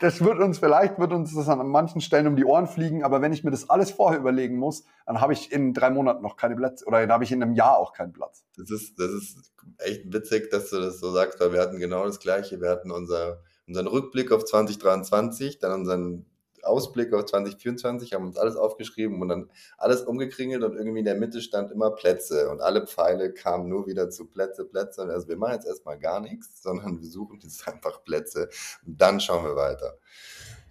das 0.00 0.22
wird 0.22 0.40
uns, 0.40 0.58
vielleicht 0.58 0.98
wird 0.98 1.12
uns 1.12 1.34
das 1.34 1.48
an 1.48 1.66
manchen 1.68 2.00
Stellen 2.00 2.26
um 2.26 2.36
die 2.36 2.44
Ohren 2.44 2.66
fliegen, 2.66 3.04
aber 3.04 3.22
wenn 3.22 3.32
ich 3.32 3.44
mir 3.44 3.50
das 3.50 3.70
alles 3.70 3.92
vorher 3.92 4.18
überlegen 4.18 4.56
muss, 4.56 4.84
dann 5.06 5.20
habe 5.20 5.32
ich 5.32 5.52
in 5.52 5.72
drei 5.72 5.90
Monaten 5.90 6.22
noch 6.22 6.36
keine 6.36 6.56
Plätze 6.56 6.84
oder 6.86 7.00
dann 7.00 7.12
habe 7.12 7.24
ich 7.24 7.32
in 7.32 7.42
einem 7.42 7.54
Jahr 7.54 7.78
auch 7.78 7.92
keinen 7.92 8.12
Platz. 8.12 8.44
Das 8.56 8.70
ist, 8.70 8.98
das 8.98 9.10
ist 9.10 9.52
echt 9.78 10.12
witzig, 10.12 10.50
dass 10.50 10.70
du 10.70 10.80
das 10.80 10.98
so 10.98 11.12
sagst, 11.12 11.38
weil 11.40 11.52
wir 11.52 11.60
hatten 11.60 11.78
genau 11.78 12.04
das 12.04 12.18
Gleiche. 12.18 12.60
Wir 12.60 12.70
hatten 12.70 12.90
unser, 12.90 13.40
unseren 13.66 13.86
Rückblick 13.86 14.32
auf 14.32 14.44
2023, 14.44 15.58
dann 15.60 15.72
unseren 15.72 16.26
Ausblick 16.64 17.12
auf 17.12 17.26
2024, 17.26 18.12
haben 18.12 18.26
uns 18.26 18.36
alles 18.36 18.56
aufgeschrieben 18.56 19.20
und 19.20 19.28
dann 19.28 19.50
alles 19.76 20.02
umgekringelt 20.02 20.62
und 20.62 20.76
irgendwie 20.76 21.00
in 21.00 21.04
der 21.04 21.14
Mitte 21.14 21.40
stand 21.40 21.70
immer 21.70 21.90
Plätze 21.90 22.50
und 22.50 22.60
alle 22.60 22.86
Pfeile 22.86 23.32
kamen 23.32 23.68
nur 23.68 23.86
wieder 23.86 24.10
zu 24.10 24.26
Plätze, 24.26 24.64
Plätze. 24.64 25.02
Und 25.02 25.10
also 25.10 25.28
wir 25.28 25.36
machen 25.36 25.54
jetzt 25.54 25.66
erstmal 25.66 25.98
gar 25.98 26.20
nichts, 26.20 26.62
sondern 26.62 27.00
wir 27.00 27.08
suchen 27.08 27.38
jetzt 27.42 27.66
einfach 27.68 28.04
Plätze 28.04 28.48
und 28.86 29.00
dann 29.00 29.20
schauen 29.20 29.44
wir 29.44 29.56
weiter. 29.56 29.98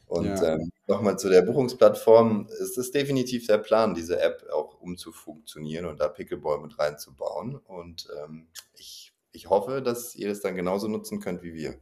Und 0.06 0.26
ja. 0.26 0.54
ähm, 0.56 0.72
nochmal 0.86 1.18
zu 1.18 1.30
der 1.30 1.42
Buchungsplattform. 1.42 2.48
Es 2.62 2.78
ist 2.78 2.94
definitiv 2.94 3.48
der 3.48 3.58
Plan, 3.58 3.96
diese 3.96 4.20
App 4.20 4.46
auch 4.52 4.80
umzufunktionieren 4.80 5.86
und 5.86 6.00
da 6.00 6.08
Pickleball 6.08 6.60
mit 6.60 6.78
reinzubauen. 6.78 7.56
Und 7.56 8.08
ähm, 8.24 8.48
ich, 8.76 9.14
ich 9.32 9.50
hoffe, 9.50 9.82
dass 9.82 10.14
ihr 10.16 10.30
es 10.30 10.42
dann 10.42 10.56
genauso 10.56 10.88
nutzen 10.88 11.20
könnt 11.20 11.42
wie 11.42 11.54
wir. 11.54 11.80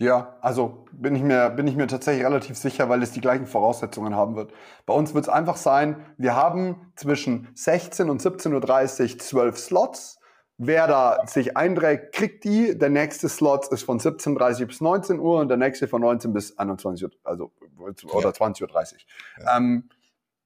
Ja, 0.00 0.36
also 0.40 0.86
bin 0.92 1.16
ich, 1.16 1.22
mir, 1.22 1.50
bin 1.50 1.66
ich 1.66 1.74
mir 1.74 1.88
tatsächlich 1.88 2.24
relativ 2.24 2.56
sicher, 2.56 2.88
weil 2.88 3.02
es 3.02 3.10
die 3.10 3.20
gleichen 3.20 3.46
Voraussetzungen 3.46 4.14
haben 4.14 4.36
wird. 4.36 4.52
Bei 4.86 4.94
uns 4.94 5.12
wird 5.12 5.24
es 5.24 5.28
einfach 5.28 5.56
sein, 5.56 6.06
wir 6.16 6.36
haben 6.36 6.92
zwischen 6.94 7.48
16 7.54 8.08
und 8.08 8.22
17.30 8.22 9.12
Uhr 9.12 9.18
zwölf 9.18 9.58
Slots. 9.58 10.20
Wer 10.56 10.86
da 10.86 11.26
sich 11.26 11.56
einträgt, 11.56 12.12
kriegt 12.14 12.44
die. 12.44 12.76
Der 12.78 12.90
nächste 12.90 13.28
Slot 13.28 13.68
ist 13.68 13.82
von 13.82 13.98
17.30 13.98 14.60
Uhr 14.60 14.66
bis 14.66 14.80
19 14.80 15.18
Uhr 15.20 15.40
und 15.40 15.48
der 15.48 15.56
nächste 15.56 15.88
von 15.88 16.00
19 16.00 16.32
bis 16.32 16.58
21 16.58 17.04
Uhr, 17.04 17.10
also 17.24 17.52
oder 17.78 17.92
ja. 18.02 18.30
20.30 18.30 18.62
Uhr. 18.62 18.72
Ja. 19.40 19.56
Ähm, 19.56 19.88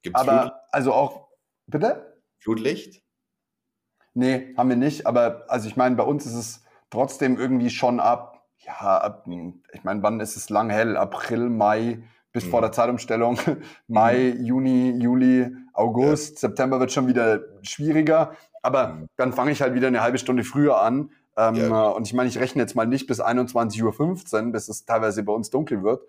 Gibt's 0.03 0.21
aber 0.21 0.43
Flut? 0.43 0.53
also 0.71 0.93
auch, 0.93 1.29
bitte? 1.67 2.21
Flutlicht? 2.39 3.03
Nee, 4.15 4.55
haben 4.57 4.69
wir 4.69 4.77
nicht. 4.77 5.07
Aber 5.07 5.45
also 5.49 5.69
ich 5.69 5.77
meine, 5.77 5.97
bei 5.97 6.05
uns 6.05 6.27
ist 6.27 6.35
es 6.35 6.65
trotzdem 6.91 7.39
irgendwie 7.39 7.71
schon 7.71 8.01
ab 8.01 8.32
ja, 8.65 9.23
ich 9.73 9.85
meine, 9.85 10.03
wann 10.03 10.21
ist 10.21 10.37
es 10.37 10.51
lang 10.51 10.71
hell? 10.71 10.97
April, 10.97 11.49
Mai, 11.49 12.03
bis 12.33 12.47
mhm. 12.47 12.51
vor 12.51 12.61
der 12.61 12.73
Zeitumstellung. 12.73 13.39
Mai, 13.89 14.35
mhm. 14.37 14.45
Juni, 14.45 14.91
Juli, 14.99 15.51
August, 15.73 16.43
ja. 16.43 16.49
September 16.49 16.81
wird 16.81 16.93
schon 16.93 17.07
wieder 17.07 17.41
schwieriger. 17.63 18.33
Aber 18.63 18.89
mhm. 18.89 19.09
dann 19.17 19.33
fange 19.33 19.51
ich 19.51 19.63
halt 19.63 19.75
wieder 19.75 19.89
eine 19.89 20.03
halbe 20.03 20.19
Stunde 20.19 20.45
früher 20.45 20.81
an. 20.81 21.11
Ähm, 21.37 21.55
ja. 21.57 21.89
Und 21.89 22.07
ich 22.07 22.15
meine, 22.15 22.29
ich 22.29 22.39
rechne 22.39 22.63
jetzt 22.63 22.77
mal 22.77 22.87
nicht 22.87 23.07
bis 23.07 23.21
21.15 23.21 23.83
Uhr, 24.47 24.53
bis 24.53 24.69
es 24.69 24.85
teilweise 24.85 25.23
bei 25.23 25.33
uns 25.33 25.51
dunkel 25.51 25.83
wird. 25.83 26.03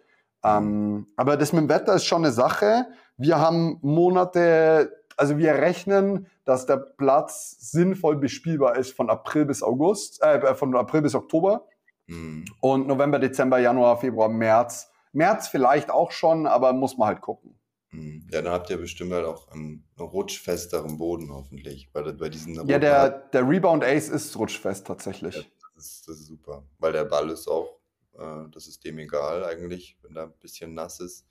Mhm. 0.44 0.50
Ähm, 0.50 1.08
aber 1.16 1.38
das 1.38 1.54
mit 1.54 1.64
dem 1.64 1.70
Wetter 1.70 1.96
ist 1.96 2.06
schon 2.06 2.24
eine 2.24 2.32
Sache. 2.32 2.88
Wir 3.18 3.40
haben 3.40 3.80
Monate, 3.82 5.04
also 5.18 5.38
wir 5.38 5.54
rechnen, 5.56 6.28
dass 6.46 6.66
der 6.66 6.78
Platz 6.78 7.56
sinnvoll 7.72 8.18
bespielbar 8.18 8.76
ist 8.76 8.96
von 8.96 9.10
April 9.10 9.46
bis 9.46 9.64
August, 9.64 10.22
äh, 10.22 10.56
von 10.56 10.76
April 10.76 11.04
bis 11.04 11.16
Oktober. 11.16 11.66
Mhm. 12.14 12.46
Und 12.60 12.88
November, 12.88 13.20
Dezember, 13.20 13.60
Januar, 13.60 13.98
Februar, 13.98 14.30
März. 14.30 14.90
März 15.12 15.48
vielleicht 15.48 15.92
auch 15.92 16.12
schon, 16.12 16.48
aber 16.48 16.74
muss 16.74 16.98
man 16.98 17.08
halt 17.10 17.22
gucken. 17.22 17.60
Mhm. 17.92 18.28
Ja, 18.32 18.42
dann 18.42 18.54
habt 18.54 18.70
ihr 18.70 18.78
bestimmt 18.78 19.14
halt 19.14 19.26
auch 19.26 19.48
einen 19.50 19.84
rutschfesteren 20.00 20.98
Boden 20.98 21.32
hoffentlich. 21.32 21.92
Bei, 21.92 22.02
bei 22.12 22.30
diesen 22.30 22.68
ja, 22.68 22.80
der, 22.80 23.10
der 23.10 23.48
Rebound 23.48 23.84
Ace 23.84 24.10
ist 24.10 24.36
rutschfest 24.38 24.88
tatsächlich. 24.88 25.36
Ja, 25.36 25.44
das, 25.76 25.86
ist, 25.86 26.08
das 26.08 26.20
ist 26.20 26.28
super, 26.28 26.64
weil 26.80 26.94
der 26.94 27.06
Ball 27.06 27.30
ist 27.30 27.48
auch, 27.48 27.80
äh, 28.18 28.50
das 28.52 28.68
ist 28.68 28.84
dem 28.84 28.98
egal 29.00 29.46
eigentlich, 29.46 29.98
wenn 30.02 30.14
da 30.14 30.24
ein 30.24 30.34
bisschen 30.40 30.74
nass 30.74 31.00
ist. 31.00 31.28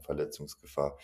Verletzungsgefahr. 0.00 0.96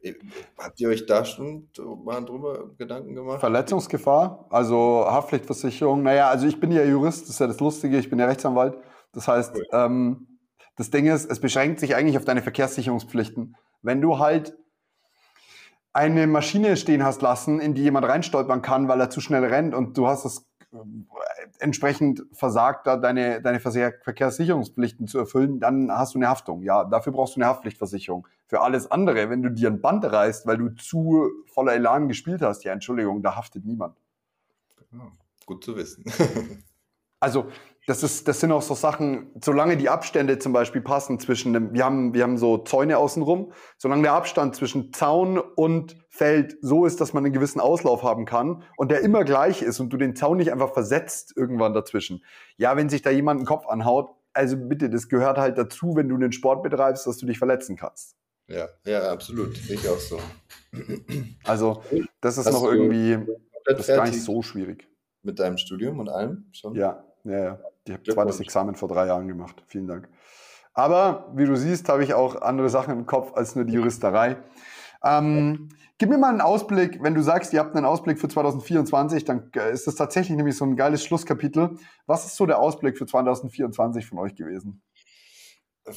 Äh, 0.00 0.14
habt 0.58 0.80
ihr 0.80 0.88
euch 0.88 1.06
da 1.06 1.24
schon 1.24 1.68
mal 2.04 2.24
drüber 2.24 2.70
Gedanken 2.76 3.14
gemacht? 3.14 3.40
Verletzungsgefahr, 3.40 4.46
also 4.50 5.04
Haftpflichtversicherung. 5.06 6.02
Naja, 6.02 6.28
also 6.28 6.46
ich 6.46 6.60
bin 6.60 6.70
ja 6.72 6.84
Jurist, 6.84 7.22
das 7.22 7.30
ist 7.30 7.40
ja 7.40 7.46
das 7.46 7.60
Lustige, 7.60 7.98
ich 7.98 8.10
bin 8.10 8.18
ja 8.18 8.26
Rechtsanwalt. 8.26 8.76
Das 9.12 9.28
heißt, 9.28 9.54
cool. 9.56 9.66
ähm, 9.72 10.38
das 10.76 10.90
Ding 10.90 11.06
ist, 11.06 11.30
es 11.30 11.40
beschränkt 11.40 11.80
sich 11.80 11.94
eigentlich 11.94 12.16
auf 12.16 12.24
deine 12.24 12.42
Verkehrssicherungspflichten. 12.42 13.56
Wenn 13.82 14.00
du 14.00 14.18
halt 14.18 14.56
eine 15.92 16.26
Maschine 16.26 16.76
stehen 16.76 17.04
hast 17.04 17.22
lassen, 17.22 17.60
in 17.60 17.74
die 17.74 17.82
jemand 17.82 18.06
reinstolpern 18.06 18.62
kann, 18.62 18.88
weil 18.88 19.00
er 19.00 19.10
zu 19.10 19.20
schnell 19.20 19.44
rennt 19.44 19.74
und 19.74 19.98
du 19.98 20.06
hast 20.06 20.24
das 20.24 20.47
entsprechend 21.58 22.24
versagt, 22.32 22.86
da 22.86 22.96
deine, 22.96 23.40
deine 23.40 23.60
Verkehrssicherungspflichten 23.60 25.06
zu 25.06 25.18
erfüllen, 25.18 25.60
dann 25.60 25.90
hast 25.90 26.14
du 26.14 26.18
eine 26.18 26.28
Haftung. 26.28 26.62
Ja, 26.62 26.84
dafür 26.84 27.12
brauchst 27.12 27.36
du 27.36 27.40
eine 27.40 27.48
Haftpflichtversicherung. 27.48 28.26
Für 28.46 28.60
alles 28.60 28.90
andere, 28.90 29.30
wenn 29.30 29.42
du 29.42 29.50
dir 29.50 29.70
ein 29.70 29.80
Band 29.80 30.04
reißt, 30.04 30.46
weil 30.46 30.58
du 30.58 30.70
zu 30.70 31.30
voller 31.46 31.72
Elan 31.72 32.08
gespielt 32.08 32.42
hast, 32.42 32.64
ja, 32.64 32.72
Entschuldigung, 32.72 33.22
da 33.22 33.36
haftet 33.36 33.64
niemand. 33.64 33.96
Ja, 34.92 35.10
gut 35.46 35.64
zu 35.64 35.76
wissen. 35.76 36.04
also 37.20 37.50
das, 37.88 38.02
ist, 38.02 38.28
das 38.28 38.40
sind 38.40 38.52
auch 38.52 38.60
so 38.60 38.74
Sachen, 38.74 39.30
solange 39.42 39.78
die 39.78 39.88
Abstände 39.88 40.38
zum 40.38 40.52
Beispiel 40.52 40.82
passen 40.82 41.18
zwischen 41.18 41.54
dem, 41.54 41.72
wir 41.72 41.86
haben, 41.86 42.12
wir 42.12 42.22
haben 42.22 42.36
so 42.36 42.58
Zäune 42.58 42.98
außenrum, 42.98 43.52
solange 43.78 44.02
der 44.02 44.12
Abstand 44.12 44.54
zwischen 44.54 44.92
Zaun 44.92 45.38
und 45.38 45.96
Feld 46.10 46.58
so 46.60 46.84
ist, 46.84 47.00
dass 47.00 47.14
man 47.14 47.24
einen 47.24 47.32
gewissen 47.32 47.60
Auslauf 47.60 48.02
haben 48.02 48.26
kann 48.26 48.62
und 48.76 48.90
der 48.90 49.00
immer 49.00 49.24
gleich 49.24 49.62
ist 49.62 49.80
und 49.80 49.90
du 49.90 49.96
den 49.96 50.14
Zaun 50.14 50.36
nicht 50.36 50.52
einfach 50.52 50.74
versetzt 50.74 51.32
irgendwann 51.34 51.72
dazwischen. 51.72 52.22
Ja, 52.58 52.76
wenn 52.76 52.90
sich 52.90 53.00
da 53.00 53.08
jemand 53.08 53.38
einen 53.38 53.46
Kopf 53.46 53.66
anhaut, 53.66 54.10
also 54.34 54.58
bitte, 54.58 54.90
das 54.90 55.08
gehört 55.08 55.38
halt 55.38 55.56
dazu, 55.56 55.96
wenn 55.96 56.10
du 56.10 56.16
einen 56.16 56.32
Sport 56.32 56.62
betreibst, 56.62 57.06
dass 57.06 57.16
du 57.16 57.24
dich 57.24 57.38
verletzen 57.38 57.76
kannst. 57.76 58.16
Ja, 58.48 58.68
ja, 58.84 59.10
absolut. 59.10 59.58
Ich 59.70 59.88
auch 59.88 59.98
so. 59.98 60.18
Also, 61.44 61.82
das 62.20 62.36
ist 62.36 62.44
Hast 62.44 62.52
noch 62.52 62.70
irgendwie, 62.70 63.18
das 63.64 63.80
ist 63.80 63.86
gar 63.88 64.06
nicht 64.06 64.22
so 64.22 64.42
schwierig. 64.42 64.86
Mit 65.22 65.38
deinem 65.38 65.56
Studium 65.56 65.98
und 66.00 66.10
allem 66.10 66.48
schon? 66.52 66.74
Ja, 66.74 67.02
ja, 67.24 67.44
ja. 67.44 67.60
Ich 67.88 67.94
habe 67.94 68.02
zwar 68.04 68.26
das 68.26 68.40
Examen 68.40 68.74
vor 68.74 68.88
drei 68.88 69.06
Jahren 69.06 69.28
gemacht. 69.28 69.62
Vielen 69.66 69.86
Dank. 69.86 70.08
Aber 70.74 71.32
wie 71.34 71.44
du 71.44 71.56
siehst, 71.56 71.88
habe 71.88 72.04
ich 72.04 72.14
auch 72.14 72.40
andere 72.40 72.68
Sachen 72.68 72.92
im 72.92 73.06
Kopf 73.06 73.32
als 73.34 73.56
nur 73.56 73.64
die 73.64 73.72
Juristerei. 73.74 74.36
Ähm, 75.02 75.70
gib 75.98 76.08
mir 76.08 76.18
mal 76.18 76.30
einen 76.30 76.40
Ausblick, 76.40 77.02
wenn 77.02 77.14
du 77.14 77.22
sagst, 77.22 77.52
ihr 77.52 77.60
habt 77.60 77.74
einen 77.74 77.86
Ausblick 77.86 78.20
für 78.20 78.28
2024, 78.28 79.24
dann 79.24 79.50
äh, 79.56 79.72
ist 79.72 79.86
das 79.86 79.96
tatsächlich 79.96 80.36
nämlich 80.36 80.56
so 80.56 80.64
ein 80.64 80.76
geiles 80.76 81.04
Schlusskapitel. 81.04 81.78
Was 82.06 82.26
ist 82.26 82.36
so 82.36 82.46
der 82.46 82.58
Ausblick 82.58 82.98
für 82.98 83.06
2024 83.06 84.06
von 84.06 84.18
euch 84.18 84.34
gewesen? 84.34 84.82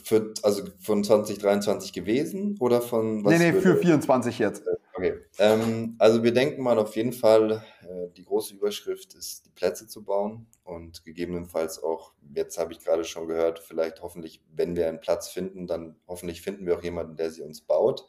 Für, 0.04 0.34
also 0.44 0.64
von 0.80 1.04
2023 1.04 1.92
gewesen 1.92 2.58
oder 2.60 2.82
von 2.82 3.26
was? 3.26 3.38
Nee, 3.38 3.52
nee, 3.52 3.60
für 3.60 3.76
24 3.76 4.40
jetzt. 4.40 4.64
Okay. 5.02 5.20
Ähm, 5.40 5.96
also 5.98 6.22
wir 6.22 6.32
denken 6.32 6.62
mal 6.62 6.78
auf 6.78 6.96
jeden 6.96 7.12
Fall, 7.12 7.64
äh, 7.82 8.14
die 8.16 8.24
große 8.24 8.54
Überschrift 8.54 9.16
ist, 9.16 9.48
die 9.48 9.50
Plätze 9.50 9.88
zu 9.88 10.04
bauen 10.04 10.46
und 10.64 11.04
gegebenenfalls 11.04 11.82
auch, 11.82 12.14
jetzt 12.36 12.60
habe 12.60 12.72
ich 12.72 12.80
gerade 12.82 13.04
schon 13.04 13.28
gehört, 13.28 13.58
vielleicht 13.58 14.04
hoffentlich, 14.04 14.44
wenn 14.54 14.76
wir 14.76 14.88
einen 14.88 15.00
Platz 15.00 15.30
finden, 15.30 15.66
dann 15.66 15.96
hoffentlich 16.08 16.44
finden 16.44 16.68
wir 16.68 16.78
auch 16.78 16.84
jemanden, 16.84 17.16
der 17.16 17.32
sie 17.32 17.42
uns 17.42 17.62
baut. 17.62 18.06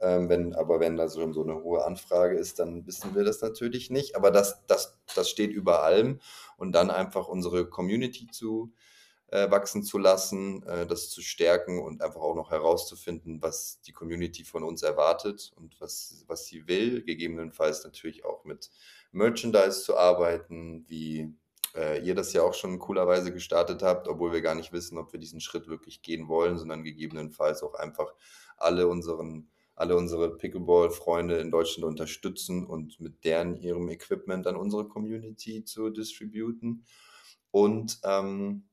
Ähm, 0.00 0.28
wenn, 0.28 0.52
aber 0.52 0.80
wenn 0.80 0.96
da 0.96 1.08
schon 1.08 1.32
so 1.32 1.44
eine 1.44 1.62
hohe 1.62 1.84
Anfrage 1.84 2.36
ist, 2.36 2.58
dann 2.58 2.84
wissen 2.88 3.14
wir 3.14 3.22
das 3.22 3.40
natürlich 3.40 3.90
nicht. 3.90 4.16
Aber 4.16 4.32
das, 4.32 4.66
das, 4.66 4.98
das 5.14 5.30
steht 5.30 5.52
über 5.52 5.84
allem. 5.84 6.20
Und 6.56 6.72
dann 6.72 6.90
einfach 6.90 7.28
unsere 7.28 7.70
Community 7.70 8.26
zu 8.32 8.72
äh, 8.74 8.95
wachsen 9.28 9.82
zu 9.82 9.98
lassen, 9.98 10.62
äh, 10.64 10.86
das 10.86 11.10
zu 11.10 11.20
stärken 11.20 11.80
und 11.80 12.02
einfach 12.02 12.20
auch 12.20 12.34
noch 12.34 12.50
herauszufinden, 12.50 13.42
was 13.42 13.80
die 13.80 13.92
Community 13.92 14.44
von 14.44 14.62
uns 14.62 14.82
erwartet 14.82 15.52
und 15.56 15.80
was, 15.80 16.24
was 16.28 16.46
sie 16.46 16.68
will. 16.68 17.02
Gegebenenfalls 17.02 17.84
natürlich 17.84 18.24
auch 18.24 18.44
mit 18.44 18.70
Merchandise 19.12 19.82
zu 19.82 19.96
arbeiten, 19.96 20.84
wie 20.88 21.34
äh, 21.74 22.00
ihr 22.06 22.14
das 22.14 22.32
ja 22.32 22.42
auch 22.42 22.54
schon 22.54 22.78
coolerweise 22.78 23.32
gestartet 23.32 23.82
habt, 23.82 24.08
obwohl 24.08 24.32
wir 24.32 24.42
gar 24.42 24.54
nicht 24.54 24.72
wissen, 24.72 24.96
ob 24.98 25.12
wir 25.12 25.20
diesen 25.20 25.40
Schritt 25.40 25.66
wirklich 25.66 26.02
gehen 26.02 26.28
wollen, 26.28 26.58
sondern 26.58 26.84
gegebenenfalls 26.84 27.62
auch 27.62 27.74
einfach 27.74 28.14
alle 28.56 28.86
unseren 28.88 29.48
alle 29.76 29.94
unsere 29.94 30.34
Pickleball-Freunde 30.38 31.36
in 31.36 31.50
Deutschland 31.50 31.84
unterstützen 31.86 32.64
und 32.66 32.98
mit 32.98 33.24
deren 33.24 33.56
ihrem 33.56 33.90
Equipment 33.90 34.46
an 34.46 34.56
unsere 34.56 34.88
Community 34.88 35.64
zu 35.64 35.90
distributen. 35.90 36.86
Und 37.50 38.00
ähm, 38.02 38.64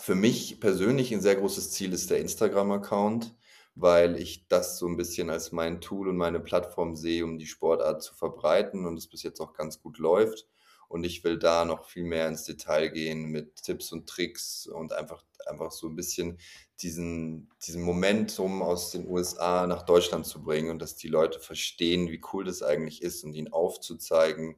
für 0.00 0.14
mich 0.14 0.60
persönlich 0.60 1.12
ein 1.12 1.20
sehr 1.20 1.36
großes 1.36 1.70
Ziel 1.72 1.92
ist 1.92 2.10
der 2.10 2.18
Instagram-Account, 2.18 3.34
weil 3.74 4.16
ich 4.16 4.48
das 4.48 4.78
so 4.78 4.86
ein 4.86 4.96
bisschen 4.96 5.30
als 5.30 5.52
mein 5.52 5.80
Tool 5.80 6.08
und 6.08 6.16
meine 6.16 6.40
Plattform 6.40 6.94
sehe, 6.96 7.24
um 7.24 7.38
die 7.38 7.46
Sportart 7.46 8.02
zu 8.02 8.14
verbreiten 8.14 8.86
und 8.86 8.96
es 8.98 9.06
bis 9.08 9.22
jetzt 9.22 9.40
auch 9.40 9.54
ganz 9.54 9.80
gut 9.80 9.98
läuft. 9.98 10.46
und 10.92 11.04
ich 11.04 11.24
will 11.24 11.38
da 11.38 11.64
noch 11.64 11.86
viel 11.88 12.04
mehr 12.04 12.28
ins 12.28 12.44
Detail 12.44 12.88
gehen 12.88 13.24
mit 13.30 13.62
Tipps 13.62 13.92
und 13.92 14.06
Tricks 14.06 14.66
und 14.66 14.92
einfach, 14.92 15.24
einfach 15.46 15.72
so 15.72 15.88
ein 15.88 15.96
bisschen 15.96 16.38
diesen, 16.82 17.48
diesen 17.66 17.82
Momentum 17.82 18.60
aus 18.62 18.90
den 18.90 19.08
USA 19.08 19.66
nach 19.66 19.82
Deutschland 19.84 20.26
zu 20.26 20.42
bringen 20.42 20.70
und 20.70 20.80
dass 20.82 20.94
die 20.96 21.08
Leute 21.08 21.40
verstehen, 21.40 22.10
wie 22.10 22.20
cool 22.32 22.44
das 22.44 22.62
eigentlich 22.62 23.00
ist 23.00 23.24
und 23.24 23.32
ihnen 23.32 23.52
aufzuzeigen, 23.52 24.56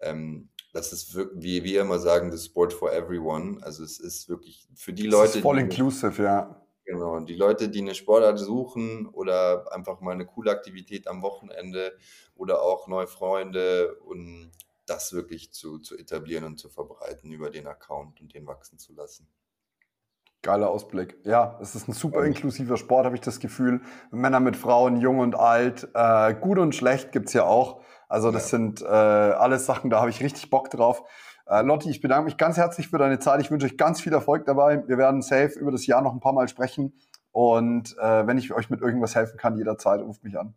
ähm, 0.00 0.48
das 0.72 0.92
ist 0.92 1.14
wirklich, 1.14 1.42
wie 1.42 1.64
wir 1.64 1.82
immer 1.82 1.98
sagen, 1.98 2.32
the 2.32 2.44
sport 2.44 2.72
for 2.72 2.92
everyone. 2.92 3.58
Also 3.62 3.84
es 3.84 4.00
ist 4.00 4.28
wirklich 4.28 4.66
für 4.74 4.92
die 4.92 5.06
Leute. 5.06 5.30
Es 5.30 5.36
ist 5.36 5.42
voll 5.42 5.58
inclusive, 5.58 6.22
ja. 6.22 6.60
Genau, 6.84 7.18
die 7.20 7.34
Leute, 7.34 7.70
die 7.70 7.80
eine 7.80 7.94
Sportart 7.94 8.38
suchen 8.38 9.06
oder 9.06 9.72
einfach 9.72 10.00
mal 10.00 10.10
eine 10.10 10.26
coole 10.26 10.50
Aktivität 10.50 11.08
am 11.08 11.22
Wochenende 11.22 11.96
oder 12.34 12.60
auch 12.60 12.88
neue 12.88 13.06
Freunde 13.06 13.94
und 14.00 14.52
das 14.84 15.14
wirklich 15.14 15.52
zu, 15.52 15.78
zu 15.78 15.96
etablieren 15.96 16.44
und 16.44 16.58
zu 16.58 16.68
verbreiten 16.68 17.30
über 17.32 17.50
den 17.50 17.66
Account 17.66 18.20
und 18.20 18.34
den 18.34 18.46
wachsen 18.46 18.78
zu 18.78 18.92
lassen. 18.92 19.26
Geiler 20.44 20.70
Ausblick. 20.70 21.18
Ja, 21.24 21.58
es 21.60 21.74
ist 21.74 21.88
ein 21.88 21.92
super 21.92 22.22
inklusiver 22.24 22.76
Sport, 22.76 23.06
habe 23.06 23.16
ich 23.16 23.22
das 23.22 23.40
Gefühl. 23.40 23.80
Männer 24.12 24.38
mit 24.38 24.56
Frauen, 24.56 25.00
jung 25.00 25.18
und 25.18 25.34
alt, 25.34 25.88
äh, 25.94 26.34
gut 26.34 26.58
und 26.58 26.74
schlecht 26.74 27.10
gibt 27.10 27.28
es 27.28 27.32
ja 27.32 27.44
auch. 27.44 27.80
Also 28.08 28.30
das 28.30 28.52
ja. 28.52 28.58
sind 28.58 28.82
äh, 28.82 28.84
alles 28.86 29.66
Sachen, 29.66 29.90
da 29.90 30.00
habe 30.00 30.10
ich 30.10 30.22
richtig 30.22 30.50
Bock 30.50 30.70
drauf. 30.70 31.02
Äh, 31.46 31.62
Lotti, 31.62 31.90
ich 31.90 32.00
bedanke 32.00 32.26
mich 32.26 32.36
ganz 32.36 32.58
herzlich 32.58 32.88
für 32.88 32.98
deine 32.98 33.18
Zeit. 33.18 33.40
Ich 33.40 33.50
wünsche 33.50 33.66
euch 33.66 33.76
ganz 33.76 34.00
viel 34.00 34.12
Erfolg 34.12 34.44
dabei. 34.44 34.86
Wir 34.86 34.98
werden 34.98 35.22
safe 35.22 35.58
über 35.58 35.72
das 35.72 35.86
Jahr 35.86 36.02
noch 36.02 36.12
ein 36.12 36.20
paar 36.20 36.32
Mal 36.32 36.46
sprechen. 36.46 36.92
Und 37.32 37.96
äh, 37.98 38.26
wenn 38.26 38.38
ich 38.38 38.52
euch 38.52 38.70
mit 38.70 38.80
irgendwas 38.80 39.14
helfen 39.14 39.38
kann, 39.38 39.56
jederzeit 39.56 40.00
ruft 40.00 40.22
mich 40.24 40.38
an. 40.38 40.54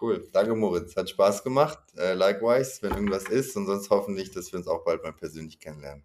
Cool. 0.00 0.26
Danke, 0.32 0.54
Moritz. 0.54 0.96
Hat 0.96 1.10
Spaß 1.10 1.44
gemacht. 1.44 1.78
Äh, 1.96 2.14
likewise, 2.14 2.82
wenn 2.82 2.92
irgendwas 2.92 3.24
ist. 3.24 3.56
Und 3.56 3.66
sonst 3.66 3.90
hoffentlich, 3.90 4.30
dass 4.30 4.52
wir 4.52 4.58
uns 4.58 4.68
auch 4.68 4.84
bald 4.84 5.02
mal 5.02 5.12
persönlich 5.12 5.60
kennenlernen. 5.60 6.04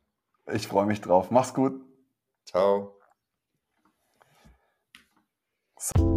Ich 0.52 0.68
freue 0.68 0.86
mich 0.86 1.02
drauf. 1.02 1.32
Mach's 1.32 1.54
gut. 1.54 1.80
Ciao. 2.46 2.99
So 5.82 6.09